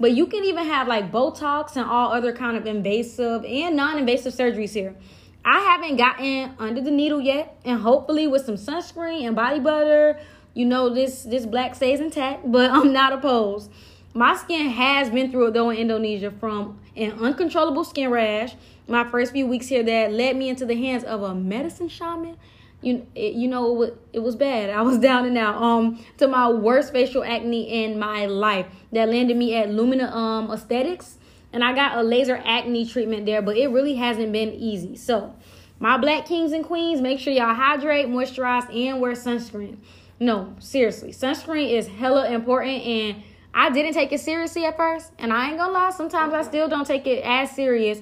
But 0.00 0.12
you 0.12 0.26
can 0.26 0.44
even 0.44 0.64
have 0.64 0.88
like 0.88 1.12
Botox 1.12 1.76
and 1.76 1.84
all 1.84 2.12
other 2.12 2.32
kind 2.32 2.56
of 2.56 2.66
invasive 2.66 3.44
and 3.44 3.76
non-invasive 3.76 4.32
surgeries 4.32 4.72
here. 4.72 4.96
I 5.44 5.60
haven't 5.60 5.96
gotten 5.96 6.54
under 6.58 6.80
the 6.80 6.90
needle 6.90 7.20
yet, 7.20 7.56
and 7.64 7.80
hopefully 7.80 8.26
with 8.26 8.44
some 8.44 8.56
sunscreen 8.56 9.26
and 9.26 9.36
body 9.36 9.60
butter, 9.60 10.18
you 10.54 10.64
know 10.64 10.88
this 10.88 11.22
this 11.22 11.46
black 11.46 11.74
stays 11.74 12.00
intact. 12.00 12.50
But 12.50 12.70
I'm 12.72 12.92
not 12.92 13.12
opposed. 13.12 13.70
My 14.12 14.36
skin 14.36 14.70
has 14.70 15.10
been 15.10 15.30
through 15.30 15.48
it 15.48 15.54
though 15.54 15.70
in 15.70 15.76
Indonesia 15.78 16.30
from 16.30 16.80
an 16.96 17.12
uncontrollable 17.12 17.84
skin 17.84 18.10
rash 18.10 18.54
my 18.90 19.08
first 19.08 19.32
few 19.32 19.46
weeks 19.46 19.68
here 19.68 19.82
that 19.84 20.12
led 20.12 20.36
me 20.36 20.48
into 20.48 20.66
the 20.66 20.74
hands 20.74 21.04
of 21.04 21.22
a 21.22 21.34
medicine 21.34 21.88
shaman 21.88 22.36
you 22.82 23.06
you 23.14 23.46
know 23.46 23.82
it, 23.82 23.96
it 24.12 24.18
was 24.18 24.34
bad 24.34 24.70
i 24.78 24.82
was 24.82 24.98
down 24.98 25.24
and 25.24 25.38
out 25.38 25.60
um 25.62 26.04
to 26.18 26.26
my 26.26 26.48
worst 26.50 26.92
facial 26.92 27.22
acne 27.22 27.84
in 27.84 27.98
my 27.98 28.26
life 28.26 28.66
that 28.92 29.08
landed 29.08 29.36
me 29.36 29.54
at 29.54 29.70
lumina 29.70 30.10
um 30.14 30.50
aesthetics 30.50 31.18
and 31.52 31.62
i 31.62 31.72
got 31.72 31.98
a 31.98 32.02
laser 32.02 32.42
acne 32.44 32.84
treatment 32.84 33.26
there 33.26 33.42
but 33.42 33.56
it 33.56 33.68
really 33.68 33.94
hasn't 33.94 34.32
been 34.32 34.50
easy 34.52 34.96
so 34.96 35.34
my 35.78 35.96
black 35.96 36.26
kings 36.26 36.52
and 36.52 36.64
queens 36.64 37.00
make 37.00 37.18
sure 37.18 37.32
y'all 37.32 37.54
hydrate 37.54 38.06
moisturize 38.06 38.68
and 38.74 39.00
wear 39.00 39.12
sunscreen 39.12 39.76
no 40.20 40.54
seriously 40.60 41.10
sunscreen 41.10 41.72
is 41.72 41.88
hella 41.88 42.30
important 42.30 42.82
and 42.82 43.22
i 43.52 43.68
didn't 43.70 43.94
take 43.94 44.12
it 44.12 44.20
seriously 44.20 44.64
at 44.64 44.76
first 44.76 45.10
and 45.18 45.32
i 45.32 45.48
ain't 45.48 45.58
gonna 45.58 45.72
lie 45.72 45.90
sometimes 45.90 46.32
i 46.32 46.42
still 46.42 46.68
don't 46.68 46.86
take 46.86 47.06
it 47.06 47.24
as 47.24 47.50
serious 47.50 48.00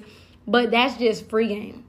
but 0.49 0.71
that's 0.71 0.97
just 0.97 1.29
free 1.29 1.47
game. 1.47 1.85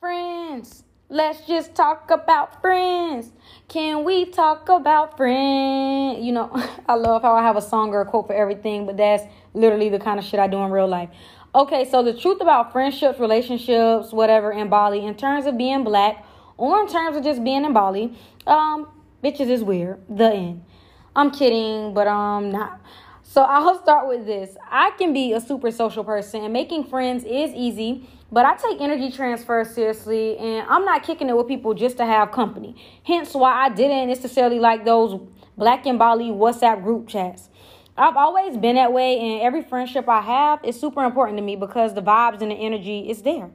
Friends, 0.00 0.82
let's 1.08 1.46
just 1.46 1.76
talk 1.76 2.10
about 2.10 2.60
friends. 2.60 3.30
Can 3.68 4.02
we 4.02 4.24
talk 4.24 4.68
about 4.68 5.16
friends? 5.16 6.24
You 6.24 6.32
know, 6.32 6.50
I 6.88 6.96
love 6.96 7.22
how 7.22 7.34
I 7.34 7.42
have 7.42 7.56
a 7.56 7.62
song 7.62 7.90
or 7.90 8.00
a 8.00 8.04
quote 8.04 8.26
for 8.26 8.34
everything, 8.34 8.84
but 8.84 8.96
that's 8.96 9.22
literally 9.54 9.90
the 9.90 10.00
kind 10.00 10.18
of 10.18 10.24
shit 10.24 10.40
I 10.40 10.48
do 10.48 10.58
in 10.58 10.72
real 10.72 10.88
life. 10.88 11.08
Okay, 11.54 11.88
so 11.88 12.02
the 12.02 12.12
truth 12.12 12.40
about 12.40 12.72
friendships, 12.72 13.20
relationships, 13.20 14.12
whatever 14.12 14.50
in 14.50 14.68
Bali, 14.68 15.06
in 15.06 15.14
terms 15.14 15.46
of 15.46 15.56
being 15.56 15.84
black 15.84 16.26
or 16.56 16.80
in 16.80 16.88
terms 16.88 17.16
of 17.16 17.22
just 17.22 17.44
being 17.44 17.64
in 17.64 17.72
Bali, 17.72 18.12
um, 18.48 18.88
bitches 19.24 19.48
is 19.48 19.64
weird. 19.64 20.00
The 20.08 20.30
end. 20.30 20.64
I'm 21.16 21.30
kidding, 21.30 21.94
but 21.94 22.06
um, 22.06 22.50
not. 22.50 22.80
So 23.22 23.42
I'll 23.42 23.80
start 23.82 24.06
with 24.06 24.26
this. 24.26 24.56
I 24.70 24.90
can 24.98 25.12
be 25.12 25.32
a 25.32 25.40
super 25.40 25.70
social 25.70 26.04
person 26.04 26.44
and 26.44 26.52
making 26.52 26.84
friends 26.84 27.24
is 27.24 27.52
easy, 27.52 28.08
but 28.30 28.44
I 28.44 28.54
take 28.54 28.80
energy 28.80 29.10
transfer 29.10 29.64
seriously 29.64 30.36
and 30.38 30.66
I'm 30.68 30.84
not 30.84 31.02
kicking 31.02 31.28
it 31.28 31.36
with 31.36 31.48
people 31.48 31.74
just 31.74 31.96
to 31.96 32.06
have 32.06 32.30
company. 32.32 32.76
Hence 33.02 33.34
why 33.34 33.64
I 33.64 33.70
didn't 33.70 34.08
necessarily 34.08 34.60
like 34.60 34.84
those 34.84 35.20
Black 35.56 35.86
and 35.86 35.98
Bali 35.98 36.26
WhatsApp 36.26 36.82
group 36.84 37.08
chats. 37.08 37.48
I've 37.96 38.16
always 38.16 38.56
been 38.56 38.74
that 38.74 38.92
way 38.92 39.18
and 39.18 39.42
every 39.42 39.62
friendship 39.62 40.08
I 40.08 40.20
have 40.20 40.64
is 40.64 40.78
super 40.78 41.02
important 41.02 41.38
to 41.38 41.42
me 41.42 41.56
because 41.56 41.94
the 41.94 42.02
vibes 42.02 42.42
and 42.42 42.50
the 42.50 42.56
energy 42.56 43.08
is 43.08 43.22
there. 43.22 43.50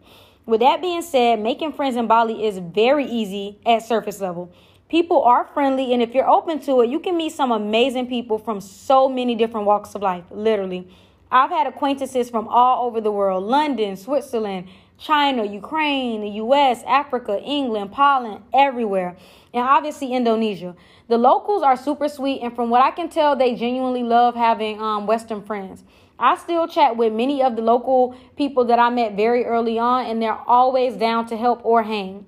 With 0.45 0.61
that 0.61 0.81
being 0.81 1.03
said, 1.03 1.39
making 1.39 1.73
friends 1.73 1.95
in 1.95 2.07
Bali 2.07 2.45
is 2.45 2.57
very 2.57 3.05
easy 3.05 3.59
at 3.65 3.83
surface 3.83 4.19
level. 4.19 4.51
People 4.89 5.21
are 5.21 5.45
friendly, 5.53 5.93
and 5.93 6.01
if 6.01 6.15
you're 6.15 6.27
open 6.27 6.59
to 6.61 6.81
it, 6.81 6.89
you 6.89 6.99
can 6.99 7.15
meet 7.15 7.31
some 7.31 7.51
amazing 7.51 8.07
people 8.07 8.39
from 8.39 8.59
so 8.59 9.07
many 9.07 9.35
different 9.35 9.67
walks 9.67 9.93
of 9.93 10.01
life, 10.01 10.23
literally. 10.31 10.87
I've 11.31 11.51
had 11.51 11.67
acquaintances 11.67 12.31
from 12.31 12.47
all 12.47 12.87
over 12.87 12.99
the 12.99 13.11
world 13.11 13.43
London, 13.43 13.95
Switzerland, 13.95 14.67
China, 14.97 15.45
Ukraine, 15.45 16.21
the 16.21 16.29
US, 16.41 16.81
Africa, 16.87 17.39
England, 17.39 17.91
Poland, 17.91 18.41
everywhere, 18.51 19.15
and 19.53 19.63
obviously 19.63 20.11
Indonesia. 20.11 20.75
The 21.07 21.19
locals 21.19 21.61
are 21.61 21.77
super 21.77 22.09
sweet, 22.09 22.41
and 22.41 22.55
from 22.55 22.71
what 22.71 22.81
I 22.81 22.89
can 22.89 23.09
tell, 23.09 23.35
they 23.35 23.53
genuinely 23.53 24.01
love 24.01 24.33
having 24.33 24.81
um, 24.81 25.05
Western 25.05 25.43
friends. 25.43 25.83
I 26.17 26.35
still 26.35 26.67
chat 26.67 26.97
with 26.97 27.13
many 27.13 27.43
of 27.43 27.55
the 27.55 27.61
local 27.61 28.15
people 28.35 28.65
that 28.65 28.79
I 28.79 28.89
met 28.89 29.15
very 29.15 29.45
early 29.45 29.77
on, 29.77 30.07
and 30.07 30.19
they're 30.19 30.33
always 30.47 30.97
down 30.97 31.27
to 31.27 31.37
help 31.37 31.63
or 31.63 31.83
hang. 31.83 32.25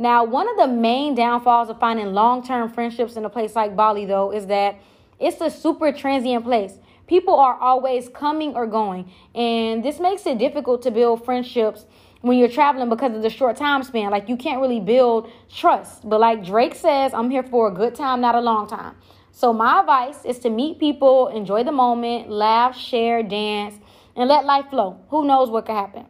Now, 0.00 0.24
one 0.24 0.48
of 0.48 0.56
the 0.56 0.66
main 0.66 1.14
downfalls 1.14 1.68
of 1.68 1.78
finding 1.78 2.14
long 2.14 2.42
term 2.42 2.72
friendships 2.72 3.16
in 3.16 3.26
a 3.26 3.28
place 3.28 3.54
like 3.54 3.76
Bali, 3.76 4.06
though, 4.06 4.32
is 4.32 4.46
that 4.46 4.78
it's 5.18 5.42
a 5.42 5.50
super 5.50 5.92
transient 5.92 6.42
place. 6.42 6.78
People 7.06 7.34
are 7.34 7.56
always 7.56 8.08
coming 8.08 8.54
or 8.54 8.66
going, 8.66 9.12
and 9.34 9.84
this 9.84 10.00
makes 10.00 10.24
it 10.24 10.38
difficult 10.38 10.80
to 10.84 10.90
build 10.90 11.22
friendships 11.26 11.84
when 12.22 12.38
you're 12.38 12.48
traveling 12.48 12.88
because 12.88 13.14
of 13.14 13.20
the 13.20 13.28
short 13.28 13.58
time 13.58 13.82
span. 13.82 14.10
Like, 14.10 14.26
you 14.26 14.38
can't 14.38 14.62
really 14.62 14.80
build 14.80 15.30
trust. 15.54 16.08
But, 16.08 16.18
like 16.18 16.46
Drake 16.46 16.76
says, 16.76 17.12
I'm 17.12 17.28
here 17.28 17.42
for 17.42 17.68
a 17.68 17.70
good 17.70 17.94
time, 17.94 18.22
not 18.22 18.34
a 18.34 18.40
long 18.40 18.66
time. 18.66 18.94
So, 19.32 19.52
my 19.52 19.80
advice 19.80 20.24
is 20.24 20.38
to 20.38 20.48
meet 20.48 20.78
people, 20.78 21.28
enjoy 21.28 21.62
the 21.62 21.72
moment, 21.72 22.30
laugh, 22.30 22.74
share, 22.74 23.22
dance, 23.22 23.74
and 24.16 24.30
let 24.30 24.46
life 24.46 24.70
flow. 24.70 24.98
Who 25.10 25.26
knows 25.26 25.50
what 25.50 25.66
could 25.66 25.74
happen? 25.74 26.06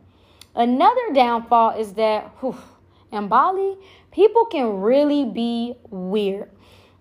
Another 0.54 1.12
downfall 1.12 1.70
is 1.70 1.94
that, 1.94 2.30
whew, 2.38 2.56
in 3.12 3.28
Bali, 3.28 3.76
people 4.12 4.44
can 4.46 4.80
really 4.80 5.24
be 5.24 5.74
weird. 5.90 6.50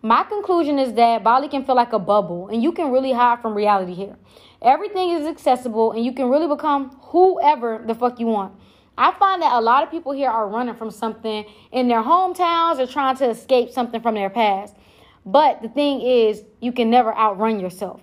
My 0.02 0.24
conclusion 0.24 0.80
is 0.80 0.94
that 0.94 1.24
Bali 1.24 1.50
can 1.50 1.66
feel 1.66 1.76
like 1.76 1.92
a 1.92 2.00
bubble 2.00 2.48
and 2.48 2.64
you 2.64 2.72
can 2.72 2.92
really 2.92 3.12
hide 3.12 3.42
from 3.42 3.54
reality 3.54 3.94
here. 3.94 4.16
Everything 4.62 5.12
is 5.12 5.28
accessible 5.28 5.92
and 5.92 6.06
you 6.06 6.14
can 6.14 6.30
really 6.30 6.48
become 6.48 6.98
whoever 7.02 7.84
the 7.86 7.94
fuck 7.94 8.20
you 8.20 8.28
want. 8.28 8.54
I 8.98 9.12
find 9.14 9.42
that 9.42 9.54
a 9.54 9.62
lot 9.62 9.84
of 9.84 9.92
people 9.92 10.12
here 10.12 10.30
are 10.30 10.48
running 10.48 10.76
from 10.76 10.92
something 10.92 11.46
in 11.72 11.88
their 11.88 12.02
hometowns 12.02 12.80
or 12.80 12.88
trying 12.88 13.16
to 13.18 13.30
escape 13.30 13.72
something 13.72 14.02
from 14.02 14.16
their 14.16 14.30
past. 14.30 14.76
But 15.26 15.62
the 15.62 15.70
thing 15.70 16.02
is, 16.02 16.44
you 16.60 16.72
can 16.72 16.90
never 16.90 17.16
outrun 17.16 17.60
yourself. 17.60 18.02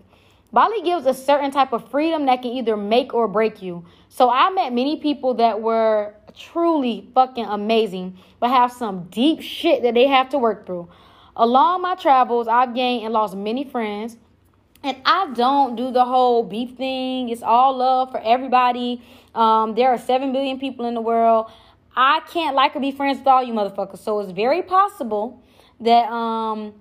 Bali 0.53 0.81
gives 0.83 1.05
a 1.07 1.12
certain 1.12 1.51
type 1.51 1.73
of 1.73 1.90
freedom 1.90 2.27
that 2.27 2.40
can 2.40 2.53
either 2.53 2.77
make 2.77 3.12
or 3.12 3.29
break 3.29 3.61
you. 3.61 3.85
So 4.09 4.31
I 4.31 4.49
met 4.51 4.73
many 4.73 4.97
people 4.99 5.35
that 5.35 5.61
were 5.61 6.14
truly 6.37 7.09
fucking 7.14 7.46
amazing, 7.46 8.18
but 8.40 8.51
have 8.51 8.72
some 8.72 9.05
deep 9.05 9.40
shit 9.40 9.83
that 9.83 9.94
they 9.94 10.07
have 10.07 10.29
to 10.31 10.38
work 10.38 10.66
through. 10.66 10.88
Along 11.37 11.83
my 11.83 11.94
travels, 11.94 12.49
I've 12.49 12.75
gained 12.75 13.05
and 13.05 13.12
lost 13.12 13.37
many 13.37 13.64
friends. 13.64 14.16
And 14.83 14.96
I 15.05 15.33
don't 15.35 15.75
do 15.75 15.90
the 15.90 16.05
whole 16.05 16.44
beef 16.44 16.77
thing. 16.77 17.29
It's 17.29 17.42
all 17.42 17.77
love 17.77 18.11
for 18.11 18.20
everybody. 18.20 19.03
Um, 19.35 19.75
there 19.75 19.90
are 19.90 19.99
7 19.99 20.33
billion 20.33 20.61
people 20.61 20.87
in 20.87 20.94
the 20.94 21.01
world. 21.01 21.51
I 21.96 22.20
can't 22.29 22.55
like 22.55 22.77
or 22.77 22.81
be 22.81 22.92
friends 22.92 23.18
with 23.18 23.27
all 23.27 23.42
you 23.42 23.55
motherfuckers. 23.55 23.99
So 23.99 24.20
it's 24.20 24.31
very 24.31 24.62
possible 24.62 25.42
that 25.81 26.11
um 26.11 26.75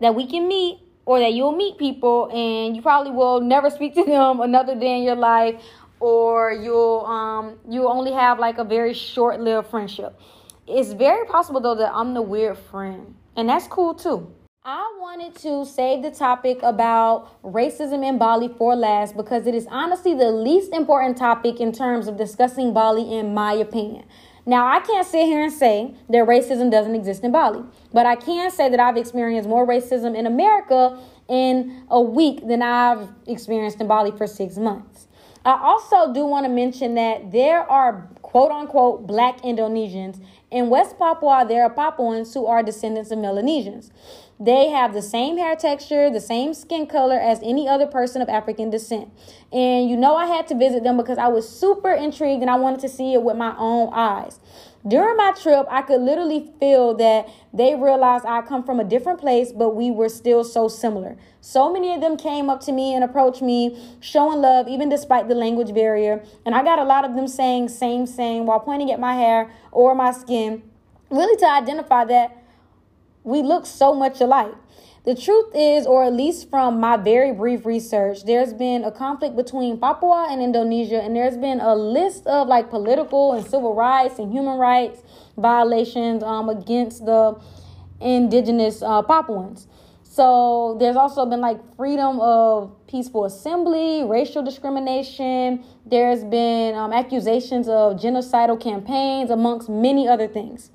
that 0.00 0.14
we 0.14 0.26
can 0.26 0.48
meet 0.48 0.78
or 1.04 1.20
that 1.20 1.32
you'll 1.32 1.52
meet 1.52 1.78
people 1.78 2.28
and 2.32 2.76
you 2.76 2.82
probably 2.82 3.12
will 3.12 3.40
never 3.40 3.70
speak 3.78 3.94
to 3.94 4.04
them 4.04 4.40
another 4.40 4.74
day 4.74 4.98
in 4.98 5.02
your 5.02 5.16
life 5.16 5.62
or 6.00 6.52
you'll 6.52 7.04
um 7.06 7.58
you'll 7.68 7.88
only 7.88 8.12
have 8.12 8.38
like 8.38 8.58
a 8.58 8.64
very 8.64 8.94
short-lived 8.94 9.68
friendship. 9.68 10.18
It's 10.66 10.92
very 10.92 11.26
possible 11.26 11.60
though 11.60 11.76
that 11.76 11.92
I'm 11.94 12.14
the 12.14 12.22
weird 12.22 12.58
friend. 12.58 13.14
And 13.36 13.48
that's 13.48 13.66
cool 13.66 13.94
too. 13.94 14.32
I 14.68 14.96
wanted 14.98 15.36
to 15.42 15.64
save 15.64 16.02
the 16.02 16.10
topic 16.10 16.58
about 16.64 17.40
racism 17.44 18.04
in 18.04 18.18
Bali 18.18 18.48
for 18.58 18.74
last 18.74 19.16
because 19.16 19.46
it 19.46 19.54
is 19.54 19.68
honestly 19.70 20.12
the 20.12 20.32
least 20.32 20.72
important 20.72 21.16
topic 21.16 21.60
in 21.60 21.70
terms 21.70 22.08
of 22.08 22.16
discussing 22.16 22.74
Bali, 22.74 23.16
in 23.16 23.32
my 23.32 23.52
opinion. 23.52 24.04
Now, 24.44 24.66
I 24.66 24.80
can't 24.80 25.06
sit 25.06 25.26
here 25.26 25.44
and 25.44 25.52
say 25.52 25.94
that 26.08 26.26
racism 26.26 26.68
doesn't 26.70 26.96
exist 26.96 27.22
in 27.22 27.30
Bali, 27.30 27.62
but 27.92 28.06
I 28.06 28.16
can 28.16 28.50
say 28.50 28.68
that 28.68 28.80
I've 28.80 28.96
experienced 28.96 29.48
more 29.48 29.64
racism 29.64 30.16
in 30.16 30.26
America 30.26 30.98
in 31.28 31.84
a 31.88 32.00
week 32.00 32.44
than 32.46 32.60
I've 32.60 33.08
experienced 33.28 33.80
in 33.80 33.86
Bali 33.86 34.10
for 34.10 34.26
six 34.26 34.56
months. 34.56 35.05
I 35.46 35.60
also 35.62 36.12
do 36.12 36.26
want 36.26 36.44
to 36.44 36.50
mention 36.50 36.96
that 36.96 37.30
there 37.30 37.60
are 37.70 38.08
quote 38.20 38.50
unquote 38.50 39.06
black 39.06 39.40
Indonesians. 39.42 40.20
In 40.50 40.70
West 40.70 40.98
Papua, 40.98 41.44
there 41.46 41.62
are 41.62 41.70
Papuans 41.70 42.34
who 42.34 42.46
are 42.46 42.64
descendants 42.64 43.12
of 43.12 43.18
Melanesians. 43.18 43.92
They 44.40 44.70
have 44.70 44.92
the 44.92 45.02
same 45.02 45.38
hair 45.38 45.54
texture, 45.54 46.10
the 46.10 46.20
same 46.20 46.52
skin 46.52 46.88
color 46.88 47.16
as 47.16 47.38
any 47.44 47.68
other 47.68 47.86
person 47.86 48.20
of 48.22 48.28
African 48.28 48.70
descent. 48.70 49.08
And 49.52 49.88
you 49.88 49.96
know, 49.96 50.16
I 50.16 50.26
had 50.26 50.48
to 50.48 50.56
visit 50.56 50.82
them 50.82 50.96
because 50.96 51.16
I 51.16 51.28
was 51.28 51.48
super 51.48 51.92
intrigued 51.92 52.42
and 52.42 52.50
I 52.50 52.56
wanted 52.56 52.80
to 52.80 52.88
see 52.88 53.14
it 53.14 53.22
with 53.22 53.36
my 53.36 53.54
own 53.56 53.90
eyes. 53.94 54.40
During 54.86 55.16
my 55.16 55.32
trip, 55.32 55.66
I 55.68 55.82
could 55.82 56.00
literally 56.00 56.52
feel 56.60 56.94
that 56.94 57.28
they 57.52 57.74
realized 57.74 58.24
I 58.24 58.42
come 58.42 58.62
from 58.62 58.78
a 58.78 58.84
different 58.84 59.18
place, 59.18 59.50
but 59.50 59.74
we 59.74 59.90
were 59.90 60.08
still 60.08 60.44
so 60.44 60.68
similar. 60.68 61.16
So 61.40 61.72
many 61.72 61.92
of 61.92 62.00
them 62.00 62.16
came 62.16 62.48
up 62.48 62.60
to 62.62 62.72
me 62.72 62.94
and 62.94 63.02
approached 63.02 63.42
me, 63.42 63.76
showing 64.00 64.40
love, 64.40 64.68
even 64.68 64.88
despite 64.88 65.28
the 65.28 65.34
language 65.34 65.74
barrier. 65.74 66.22
And 66.44 66.54
I 66.54 66.62
got 66.62 66.78
a 66.78 66.84
lot 66.84 67.04
of 67.04 67.16
them 67.16 67.26
saying 67.26 67.70
same, 67.70 68.06
same, 68.06 68.46
while 68.46 68.60
pointing 68.60 68.92
at 68.92 69.00
my 69.00 69.14
hair 69.14 69.50
or 69.72 69.94
my 69.96 70.12
skin, 70.12 70.62
really 71.10 71.36
to 71.36 71.46
identify 71.48 72.04
that 72.04 72.36
we 73.24 73.42
look 73.42 73.66
so 73.66 73.92
much 73.92 74.20
alike. 74.20 74.54
The 75.06 75.14
truth 75.14 75.54
is, 75.54 75.86
or 75.86 76.02
at 76.02 76.12
least 76.12 76.50
from 76.50 76.80
my 76.80 76.96
very 76.96 77.30
brief 77.30 77.64
research, 77.64 78.24
there's 78.24 78.52
been 78.52 78.82
a 78.82 78.90
conflict 78.90 79.36
between 79.36 79.78
Papua 79.78 80.26
and 80.28 80.42
Indonesia, 80.42 81.00
and 81.00 81.14
there's 81.14 81.36
been 81.36 81.60
a 81.60 81.76
list 81.76 82.26
of 82.26 82.48
like 82.48 82.70
political 82.70 83.34
and 83.34 83.46
civil 83.46 83.72
rights 83.72 84.18
and 84.18 84.32
human 84.32 84.58
rights 84.58 85.02
violations 85.38 86.24
um, 86.24 86.48
against 86.48 87.06
the 87.06 87.40
indigenous 88.00 88.82
uh, 88.82 89.00
Papuans. 89.02 89.68
So 90.02 90.76
there's 90.80 90.96
also 90.96 91.24
been 91.24 91.40
like 91.40 91.60
freedom 91.76 92.18
of 92.18 92.74
peaceful 92.88 93.26
assembly, 93.26 94.02
racial 94.02 94.42
discrimination. 94.42 95.62
There's 95.84 96.24
been 96.24 96.74
um, 96.74 96.92
accusations 96.92 97.68
of 97.68 98.00
genocidal 98.00 98.60
campaigns, 98.60 99.30
amongst 99.30 99.68
many 99.68 100.08
other 100.08 100.26
things. 100.26 100.72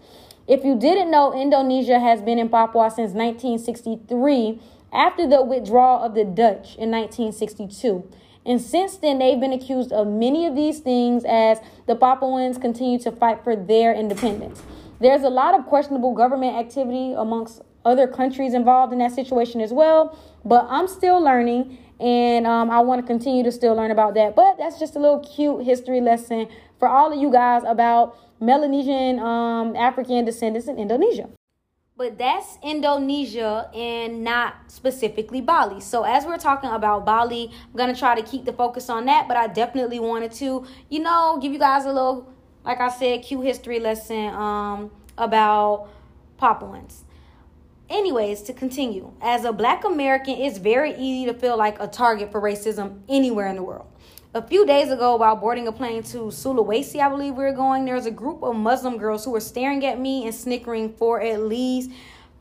If 0.48 0.64
you 0.64 0.78
didn't 0.78 1.12
know, 1.12 1.34
Indonesia 1.34 2.00
has 2.00 2.22
been 2.22 2.40
in 2.40 2.50
Papua 2.50 2.90
since 2.90 3.14
1963 3.14 4.60
after 4.92 5.28
the 5.28 5.42
withdrawal 5.42 6.04
of 6.04 6.16
the 6.16 6.26
Dutch 6.26 6.76
in 6.76 6.92
1962. 6.92 8.10
And 8.46 8.60
since 8.60 8.98
then, 8.98 9.20
they've 9.20 9.40
been 9.40 9.54
accused 9.54 9.92
of 9.92 10.08
many 10.08 10.48
of 10.48 10.56
these 10.56 10.80
things 10.80 11.24
as 11.26 11.60
the 11.88 11.96
Papuans 11.96 12.58
continue 12.58 12.98
to 13.00 13.12
fight 13.12 13.44
for 13.44 13.56
their 13.56 13.94
independence. 13.94 14.64
There's 15.00 15.24
a 15.24 15.30
lot 15.30 15.58
of 15.58 15.66
questionable 15.66 16.14
government 16.14 16.58
activity 16.58 17.14
amongst 17.14 17.62
other 17.86 18.08
countries 18.08 18.54
involved 18.54 18.94
in 18.94 19.00
that 19.00 19.12
situation 19.12 19.62
as 19.62 19.72
well, 19.72 20.18
but 20.46 20.68
I'm 20.70 20.88
still 20.88 21.20
learning 21.22 21.78
and 22.00 22.48
um, 22.48 22.72
I 22.72 22.80
want 22.80 23.02
to 23.02 23.08
continue 23.08 23.44
to 23.44 23.52
still 23.52 23.76
learn 23.76 23.92
about 23.92 24.16
that. 24.16 24.36
But 24.36 24.58
that's 24.58 24.80
just 24.80 24.96
a 24.96 25.00
little 25.00 25.20
cute 25.20 25.64
history 25.64 26.02
lesson 26.02 26.48
for 26.80 26.88
all 26.88 27.14
of 27.14 27.20
you 27.20 27.32
guys 27.32 27.64
about 27.66 28.18
Melanesian 28.42 29.20
um, 29.20 29.76
African 29.76 30.26
descendants 30.26 30.68
in 30.68 30.78
Indonesia. 30.78 31.30
But 31.96 32.18
that's 32.18 32.58
Indonesia 32.64 33.70
and 33.76 34.24
not 34.24 34.56
specifically 34.68 35.40
Bali. 35.40 35.80
So, 35.80 36.02
as 36.02 36.26
we're 36.26 36.40
talking 36.40 36.72
about 36.72 37.06
Bali, 37.06 37.52
I'm 37.54 37.78
going 37.78 37.94
to 37.94 38.00
try 38.00 38.20
to 38.20 38.24
keep 38.24 38.46
the 38.46 38.54
focus 38.54 38.90
on 38.90 39.06
that. 39.06 39.28
But 39.28 39.38
I 39.38 39.46
definitely 39.46 40.00
wanted 40.00 40.32
to, 40.34 40.66
you 40.90 41.00
know, 41.00 41.38
give 41.40 41.54
you 41.54 41.60
guys 41.60 41.86
a 41.86 41.94
little, 41.94 42.34
like 42.66 42.82
I 42.82 42.90
said, 42.90 43.22
cute 43.22 43.46
history 43.46 43.80
lesson 43.80 44.34
um, 44.34 44.90
about 45.16 45.90
Papuans. 46.40 47.04
Anyways, 47.88 48.42
to 48.44 48.54
continue, 48.54 49.12
as 49.22 49.46
a 49.46 49.54
black 49.54 49.84
American, 49.84 50.36
it's 50.36 50.58
very 50.58 50.96
easy 50.96 51.32
to 51.32 51.38
feel 51.38 51.58
like 51.58 51.80
a 51.80 51.88
target 51.88 52.32
for 52.32 52.42
racism 52.42 53.02
anywhere 53.10 53.46
in 53.46 53.58
the 53.58 53.64
world. 53.64 53.91
A 54.34 54.42
few 54.42 54.66
days 54.66 54.90
ago, 54.90 55.18
while 55.18 55.36
boarding 55.36 55.68
a 55.68 55.74
plane 55.74 56.04
to 56.04 56.30
Sulawesi, 56.30 57.02
I 57.02 57.10
believe 57.10 57.36
we 57.36 57.44
were 57.44 57.52
going, 57.52 57.84
there 57.84 57.96
was 57.96 58.06
a 58.06 58.12
group 58.12 58.44
of 58.44 58.56
Muslim 58.56 58.98
girls 58.98 59.26
who 59.26 59.32
were 59.32 59.42
staring 59.42 59.86
at 59.86 60.00
me 60.00 60.26
and 60.26 60.34
snickering 60.34 60.94
for 60.94 61.20
at 61.20 61.42
least 61.42 61.92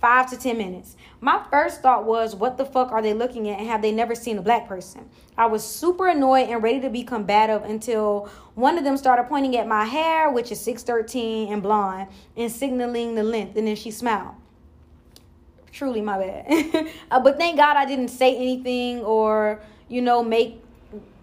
five 0.01 0.31
to 0.31 0.37
10 0.37 0.57
minutes. 0.57 0.95
My 1.21 1.45
first 1.51 1.83
thought 1.83 2.05
was, 2.05 2.37
what 2.37 2.59
the 2.59 2.65
fuck 2.65 2.93
are 2.93 3.03
they 3.03 3.13
looking 3.13 3.49
at 3.49 3.59
and 3.59 3.67
have 3.67 3.83
they 3.83 3.91
never 3.91 4.15
seen 4.15 4.39
a 4.39 4.41
black 4.41 4.69
person? 4.69 5.11
I 5.37 5.47
was 5.47 5.65
super 5.65 6.07
annoyed 6.07 6.49
and 6.49 6.63
ready 6.63 6.79
to 6.79 6.91
be 6.91 7.03
combative 7.03 7.65
until 7.65 8.31
one 8.55 8.79
of 8.79 8.85
them 8.85 8.97
started 8.97 9.25
pointing 9.25 9.57
at 9.57 9.67
my 9.67 9.85
hair, 9.85 10.31
which 10.31 10.53
is 10.53 10.61
613 10.61 11.53
and 11.53 11.61
blonde, 11.61 12.07
and 12.37 12.53
signaling 12.53 13.17
the 13.17 13.25
length, 13.25 13.57
and 13.57 13.67
then 13.67 13.75
she 13.75 13.91
smiled. 13.91 14.37
Truly 15.73 16.03
my 16.03 16.19
bad. 16.19 16.87
uh, 17.11 17.19
but 17.19 17.37
thank 17.37 17.57
God 17.57 17.77
I 17.77 17.85
didn't 17.85 18.09
say 18.09 18.37
anything 18.37 19.01
or, 19.01 19.61
you 19.89 20.03
know, 20.03 20.23
make 20.23 20.63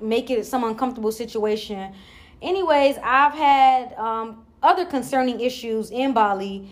make 0.01 0.29
it 0.29 0.45
some 0.45 0.63
uncomfortable 0.63 1.11
situation. 1.11 1.93
Anyways, 2.41 2.97
I've 3.03 3.33
had 3.33 3.93
um, 3.95 4.45
other 4.61 4.85
concerning 4.85 5.41
issues 5.41 5.91
in 5.91 6.13
Bali 6.13 6.69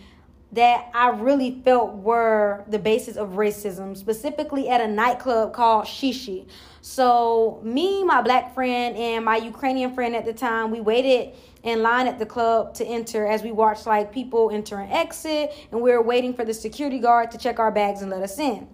that 0.52 0.90
I 0.94 1.10
really 1.10 1.62
felt 1.66 1.96
were 1.96 2.64
the 2.70 2.80
basis 2.80 3.18
of 3.18 3.32
racism, 3.32 3.96
specifically 3.98 4.70
at 4.70 4.80
a 4.80 4.88
nightclub 4.88 5.54
called 5.54 5.86
Shishi. 5.86 6.48
So, 6.82 7.60
me, 7.64 8.04
my 8.04 8.22
black 8.22 8.54
friend, 8.54 8.96
and 8.96 9.26
my 9.26 9.38
Ukrainian 9.38 9.94
friend 9.94 10.16
at 10.16 10.24
the 10.24 10.34
time, 10.34 10.72
we 10.72 10.80
waited 10.80 11.34
in 11.64 11.82
line 11.82 12.08
at 12.08 12.20
the 12.20 12.26
club 12.26 12.74
to 12.76 12.86
enter 12.86 13.28
as 13.28 13.42
we 13.42 13.52
watched 13.52 13.86
like 13.86 14.14
people 14.14 14.52
enter 14.52 14.80
and 14.80 14.94
exit, 14.94 15.52
and 15.72 15.82
we 15.82 15.92
were 15.92 16.02
waiting 16.02 16.34
for 16.34 16.46
the 16.46 16.54
security 16.54 17.00
guard 17.00 17.32
to 17.32 17.38
check 17.38 17.60
our 17.60 17.72
bags 17.72 18.02
and 18.02 18.12
let 18.12 18.22
us 18.22 18.40
in. 18.40 18.68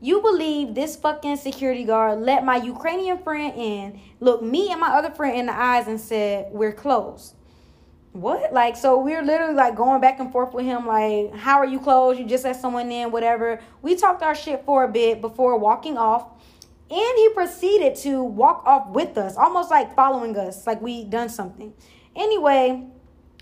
You 0.00 0.22
believe 0.22 0.74
this 0.74 0.94
fucking 0.94 1.38
security 1.38 1.84
guard 1.84 2.20
let 2.20 2.44
my 2.44 2.56
Ukrainian 2.56 3.18
friend 3.18 3.52
in, 3.56 4.00
looked 4.20 4.44
me 4.44 4.70
and 4.70 4.80
my 4.80 4.90
other 4.90 5.10
friend 5.10 5.36
in 5.36 5.46
the 5.46 5.58
eyes 5.58 5.88
and 5.88 6.00
said, 6.00 6.52
We're 6.52 6.72
closed. 6.72 7.34
What? 8.12 8.52
Like, 8.52 8.76
so 8.76 8.98
we're 8.98 9.22
literally 9.22 9.54
like 9.54 9.74
going 9.74 10.00
back 10.00 10.20
and 10.20 10.30
forth 10.30 10.54
with 10.54 10.64
him, 10.64 10.86
like, 10.86 11.34
How 11.34 11.58
are 11.58 11.66
you 11.66 11.80
closed? 11.80 12.20
You 12.20 12.26
just 12.26 12.44
let 12.44 12.56
someone 12.56 12.92
in, 12.92 13.10
whatever. 13.10 13.60
We 13.82 13.96
talked 13.96 14.22
our 14.22 14.36
shit 14.36 14.64
for 14.64 14.84
a 14.84 14.88
bit 14.88 15.20
before 15.20 15.58
walking 15.58 15.98
off. 15.98 16.28
And 16.90 17.18
he 17.18 17.28
proceeded 17.34 17.96
to 17.96 18.22
walk 18.22 18.62
off 18.64 18.88
with 18.90 19.18
us, 19.18 19.36
almost 19.36 19.70
like 19.70 19.94
following 19.94 20.36
us, 20.38 20.66
like 20.66 20.80
we 20.80 21.04
done 21.04 21.28
something. 21.28 21.74
Anyway, 22.16 22.86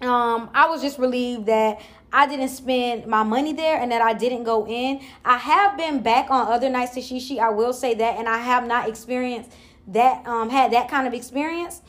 um, 0.03 0.51
I 0.53 0.67
was 0.69 0.83
just 0.83 0.99
relieved 0.99 1.47
that 1.47 1.81
I 2.17 2.27
didn't 2.27 2.49
spend 2.49 3.07
my 3.07 3.23
money 3.25 3.53
there 3.53 3.79
and 3.79 3.93
that 3.93 4.01
I 4.01 4.15
didn't 4.15 4.45
go 4.45 4.67
in. 4.67 5.03
I 5.23 5.37
have 5.37 5.77
been 5.77 6.01
back 6.01 6.31
on 6.31 6.51
other 6.51 6.71
nights 6.71 6.95
to 6.95 7.01
Shishi. 7.01 7.39
I 7.39 7.51
will 7.51 7.75
say 7.75 7.93
that, 7.93 8.17
and 8.19 8.27
I 8.27 8.39
have 8.39 8.67
not 8.67 8.89
experienced 8.89 9.51
that, 9.89 10.27
um, 10.27 10.49
had 10.49 10.73
that 10.73 10.89
kind 10.89 11.07
of 11.07 11.13
experience. 11.13 11.83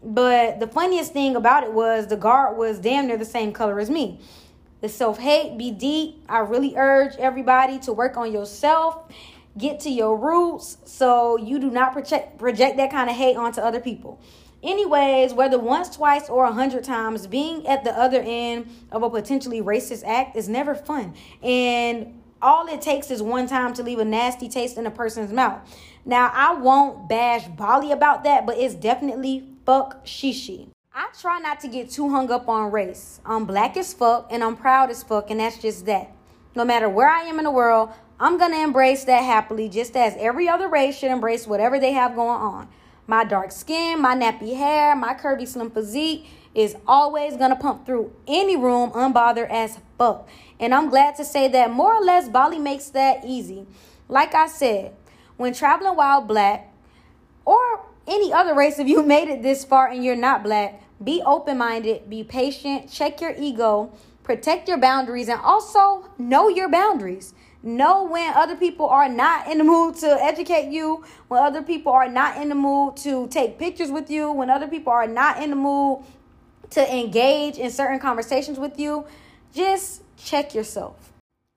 But 0.00 0.60
the 0.60 0.68
funniest 0.68 1.12
thing 1.12 1.34
about 1.34 1.64
it 1.64 1.72
was 1.72 2.06
the 2.06 2.16
guard 2.16 2.56
was 2.56 2.78
damn 2.78 3.08
near 3.08 3.16
the 3.16 3.24
same 3.24 3.52
color 3.52 3.80
as 3.80 3.90
me. 3.90 4.20
The 4.82 4.88
self 4.88 5.18
hate 5.18 5.58
be 5.58 5.72
deep. 5.72 6.24
I 6.28 6.38
really 6.38 6.76
urge 6.76 7.16
everybody 7.16 7.80
to 7.80 7.92
work 7.92 8.16
on 8.16 8.32
yourself, 8.32 9.12
get 9.58 9.80
to 9.80 9.90
your 9.90 10.16
roots 10.16 10.76
so 10.84 11.36
you 11.36 11.58
do 11.58 11.70
not 11.70 11.92
project, 11.92 12.38
project 12.38 12.76
that 12.76 12.92
kind 12.92 13.10
of 13.10 13.16
hate 13.16 13.36
onto 13.36 13.60
other 13.60 13.80
people. 13.80 14.20
Anyways, 14.62 15.34
whether 15.34 15.58
once, 15.58 15.96
twice, 15.96 16.28
or 16.28 16.44
a 16.44 16.52
hundred 16.52 16.84
times, 16.84 17.26
being 17.26 17.66
at 17.66 17.82
the 17.82 17.98
other 17.98 18.22
end 18.24 18.68
of 18.92 19.02
a 19.02 19.10
potentially 19.10 19.60
racist 19.60 20.04
act 20.06 20.36
is 20.36 20.48
never 20.48 20.74
fun. 20.74 21.14
And 21.42 22.22
all 22.40 22.66
it 22.68 22.80
takes 22.80 23.10
is 23.10 23.22
one 23.22 23.46
time 23.46 23.72
to 23.74 23.82
leave 23.82 23.98
a 23.98 24.04
nasty 24.04 24.48
taste 24.48 24.78
in 24.78 24.86
a 24.86 24.90
person's 24.90 25.32
mouth. 25.32 25.60
Now, 26.04 26.30
I 26.32 26.54
won't 26.54 27.08
bash 27.08 27.46
Bali 27.48 27.92
about 27.92 28.24
that, 28.24 28.46
but 28.46 28.56
it's 28.56 28.74
definitely 28.74 29.48
fuck 29.64 30.04
shishi. 30.04 30.68
I 30.94 31.08
try 31.18 31.38
not 31.38 31.60
to 31.60 31.68
get 31.68 31.90
too 31.90 32.10
hung 32.10 32.30
up 32.30 32.48
on 32.48 32.70
race. 32.70 33.20
I'm 33.24 33.46
black 33.46 33.76
as 33.76 33.94
fuck 33.94 34.28
and 34.30 34.44
I'm 34.44 34.56
proud 34.56 34.90
as 34.90 35.02
fuck, 35.02 35.30
and 35.30 35.40
that's 35.40 35.58
just 35.58 35.86
that. 35.86 36.12
No 36.54 36.64
matter 36.64 36.88
where 36.88 37.08
I 37.08 37.22
am 37.22 37.38
in 37.38 37.44
the 37.44 37.50
world, 37.50 37.90
I'm 38.20 38.38
gonna 38.38 38.58
embrace 38.58 39.04
that 39.04 39.24
happily, 39.24 39.68
just 39.68 39.96
as 39.96 40.14
every 40.18 40.48
other 40.48 40.68
race 40.68 40.98
should 40.98 41.10
embrace 41.10 41.46
whatever 41.46 41.80
they 41.80 41.92
have 41.92 42.14
going 42.14 42.40
on. 42.40 42.68
My 43.06 43.24
dark 43.24 43.52
skin, 43.52 44.00
my 44.00 44.14
nappy 44.14 44.56
hair, 44.56 44.94
my 44.94 45.14
curvy 45.14 45.46
slim 45.46 45.70
physique 45.70 46.26
is 46.54 46.76
always 46.86 47.36
gonna 47.36 47.56
pump 47.56 47.86
through 47.86 48.12
any 48.26 48.56
room 48.56 48.90
unbothered 48.92 49.50
as 49.50 49.78
fuck. 49.98 50.28
And 50.60 50.74
I'm 50.74 50.90
glad 50.90 51.16
to 51.16 51.24
say 51.24 51.48
that 51.48 51.72
more 51.72 51.94
or 51.94 52.02
less 52.02 52.28
Bali 52.28 52.58
makes 52.58 52.88
that 52.90 53.24
easy. 53.24 53.66
Like 54.08 54.34
I 54.34 54.46
said, 54.46 54.94
when 55.36 55.54
traveling 55.54 55.96
while 55.96 56.20
black 56.20 56.72
or 57.44 57.86
any 58.06 58.32
other 58.32 58.54
race, 58.54 58.78
if 58.78 58.86
you 58.86 59.02
made 59.02 59.28
it 59.28 59.42
this 59.42 59.64
far 59.64 59.88
and 59.88 60.04
you're 60.04 60.14
not 60.14 60.42
black, 60.42 60.82
be 61.02 61.22
open 61.26 61.58
minded, 61.58 62.08
be 62.08 62.22
patient, 62.22 62.90
check 62.90 63.20
your 63.20 63.34
ego, 63.36 63.92
protect 64.22 64.68
your 64.68 64.78
boundaries, 64.78 65.28
and 65.28 65.40
also 65.40 66.08
know 66.18 66.48
your 66.48 66.68
boundaries. 66.68 67.34
Know 67.62 68.04
when 68.04 68.34
other 68.34 68.56
people 68.56 68.88
are 68.88 69.08
not 69.08 69.48
in 69.48 69.58
the 69.58 69.64
mood 69.64 69.94
to 69.96 70.06
educate 70.20 70.70
you, 70.70 71.04
when 71.28 71.42
other 71.42 71.62
people 71.62 71.92
are 71.92 72.08
not 72.08 72.40
in 72.40 72.48
the 72.48 72.56
mood 72.56 72.96
to 72.98 73.28
take 73.28 73.58
pictures 73.58 73.90
with 73.90 74.10
you, 74.10 74.32
when 74.32 74.50
other 74.50 74.66
people 74.66 74.92
are 74.92 75.06
not 75.06 75.40
in 75.40 75.50
the 75.50 75.56
mood 75.56 76.02
to 76.70 76.94
engage 76.94 77.58
in 77.58 77.70
certain 77.70 78.00
conversations 78.00 78.58
with 78.58 78.78
you. 78.78 79.04
Just 79.54 80.02
check 80.16 80.54
yourself 80.54 81.12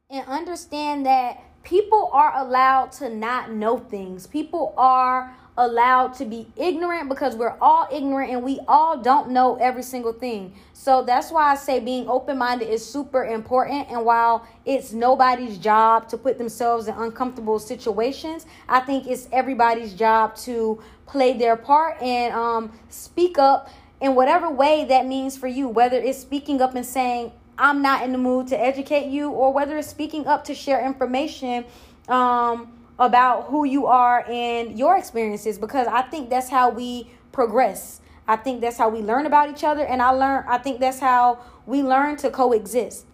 and 0.10 0.28
understand 0.28 1.06
that 1.06 1.42
people 1.64 2.10
are 2.14 2.38
allowed 2.38 2.92
to 2.94 3.10
not 3.10 3.52
know 3.52 3.78
things. 3.78 4.28
People 4.28 4.74
are 4.78 5.34
allowed 5.58 6.14
to 6.14 6.26
be 6.26 6.48
ignorant 6.58 7.08
because 7.08 7.36
we're 7.36 7.56
all 7.62 7.88
ignorant 7.92 8.32
and 8.32 8.44
we 8.44 8.60
all 8.68 8.98
don't 8.98 9.30
know 9.30 9.56
every 9.56 9.84
single 9.84 10.12
thing. 10.12 10.54
So 10.74 11.04
that's 11.04 11.32
why 11.32 11.52
I 11.52 11.56
say 11.56 11.80
being 11.80 12.10
open 12.10 12.38
minded 12.38 12.70
is 12.70 12.86
super 12.86 13.24
important. 13.24 13.90
And 13.90 14.04
while 14.06 14.46
it's 14.66 14.92
nobody's 14.92 15.58
job 15.58 16.10
to 16.10 16.18
put 16.18 16.38
themselves 16.38 16.88
in 16.88 16.96
uncomfortable 16.96 17.60
situations, 17.60 18.46
I 18.68 18.82
think 18.82 19.08
it's 19.08 19.30
everybody's 19.32 19.94
job 19.94 20.36
to 20.38 20.82
play 21.06 21.38
their 21.38 21.56
part 21.56 22.02
and 22.02 22.34
um, 22.34 22.72
speak 22.90 23.38
up 23.38 23.70
in 24.02 24.14
whatever 24.14 24.50
way 24.50 24.86
that 24.86 25.06
means 25.06 25.38
for 25.38 25.48
you, 25.48 25.70
whether 25.70 25.98
it's 25.98 26.20
speaking 26.20 26.62
up 26.62 26.76
and 26.76 26.86
saying, 26.86 27.32
I'm 27.58 27.82
not 27.82 28.04
in 28.04 28.12
the 28.12 28.18
mood 28.18 28.48
to 28.48 28.60
educate 28.60 29.08
you, 29.08 29.30
or 29.30 29.54
whether 29.54 29.78
it's 29.78 29.88
speaking 29.88 30.28
up 30.28 30.44
to 30.46 30.54
share 30.54 30.86
information. 30.86 31.64
Um, 32.10 32.74
about 32.98 33.48
who 33.48 33.66
you 33.66 33.88
are 33.88 34.26
and 34.30 34.78
your 34.78 34.98
experiences 34.98 35.58
because 35.58 35.88
I 35.88 36.02
think 36.04 36.30
that's 36.30 36.50
how 36.50 36.70
we 36.70 37.12
progress. 37.32 38.02
I 38.28 38.38
think 38.38 38.62
that's 38.62 38.78
how 38.78 38.90
we 38.90 39.00
learn 39.00 39.26
about 39.26 39.50
each 39.50 39.64
other 39.64 39.86
and 39.86 40.02
I 40.02 40.12
learn 40.12 40.46
I 40.48 40.58
think 40.58 40.80
that's 40.80 41.00
how 41.00 41.40
we 41.66 41.84
learn 41.84 42.16
to 42.18 42.30
coexist. 42.30 43.06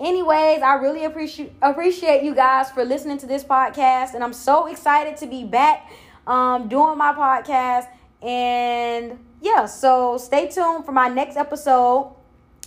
Anyways, 0.00 0.62
I 0.62 0.74
really 0.74 1.04
appreciate 1.04 1.52
appreciate 1.60 2.22
you 2.22 2.34
guys 2.34 2.70
for 2.70 2.84
listening 2.84 3.18
to 3.18 3.26
this 3.26 3.44
podcast 3.44 4.14
and 4.14 4.24
I'm 4.24 4.32
so 4.32 4.66
excited 4.66 5.16
to 5.18 5.26
be 5.26 5.44
back 5.44 5.90
um 6.26 6.68
doing 6.68 6.96
my 6.96 7.12
podcast 7.12 7.88
and 8.22 9.18
yeah, 9.40 9.66
so 9.66 10.18
stay 10.18 10.48
tuned 10.48 10.84
for 10.84 10.92
my 10.92 11.08
next 11.08 11.36
episode 11.36 12.14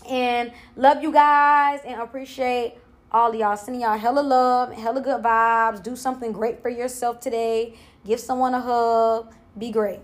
and 0.09 0.51
love 0.75 1.03
you 1.03 1.11
guys 1.11 1.81
and 1.85 2.01
appreciate 2.01 2.75
all 3.11 3.35
y'all 3.35 3.57
sending 3.57 3.81
y'all 3.81 3.97
hella 3.97 4.21
love, 4.21 4.71
hella 4.73 5.01
good 5.01 5.21
vibes. 5.21 5.83
Do 5.83 5.95
something 5.95 6.31
great 6.31 6.61
for 6.61 6.69
yourself 6.69 7.19
today. 7.19 7.75
Give 8.05 8.19
someone 8.19 8.53
a 8.53 8.61
hug. 8.61 9.33
Be 9.57 9.71
great. 9.71 9.99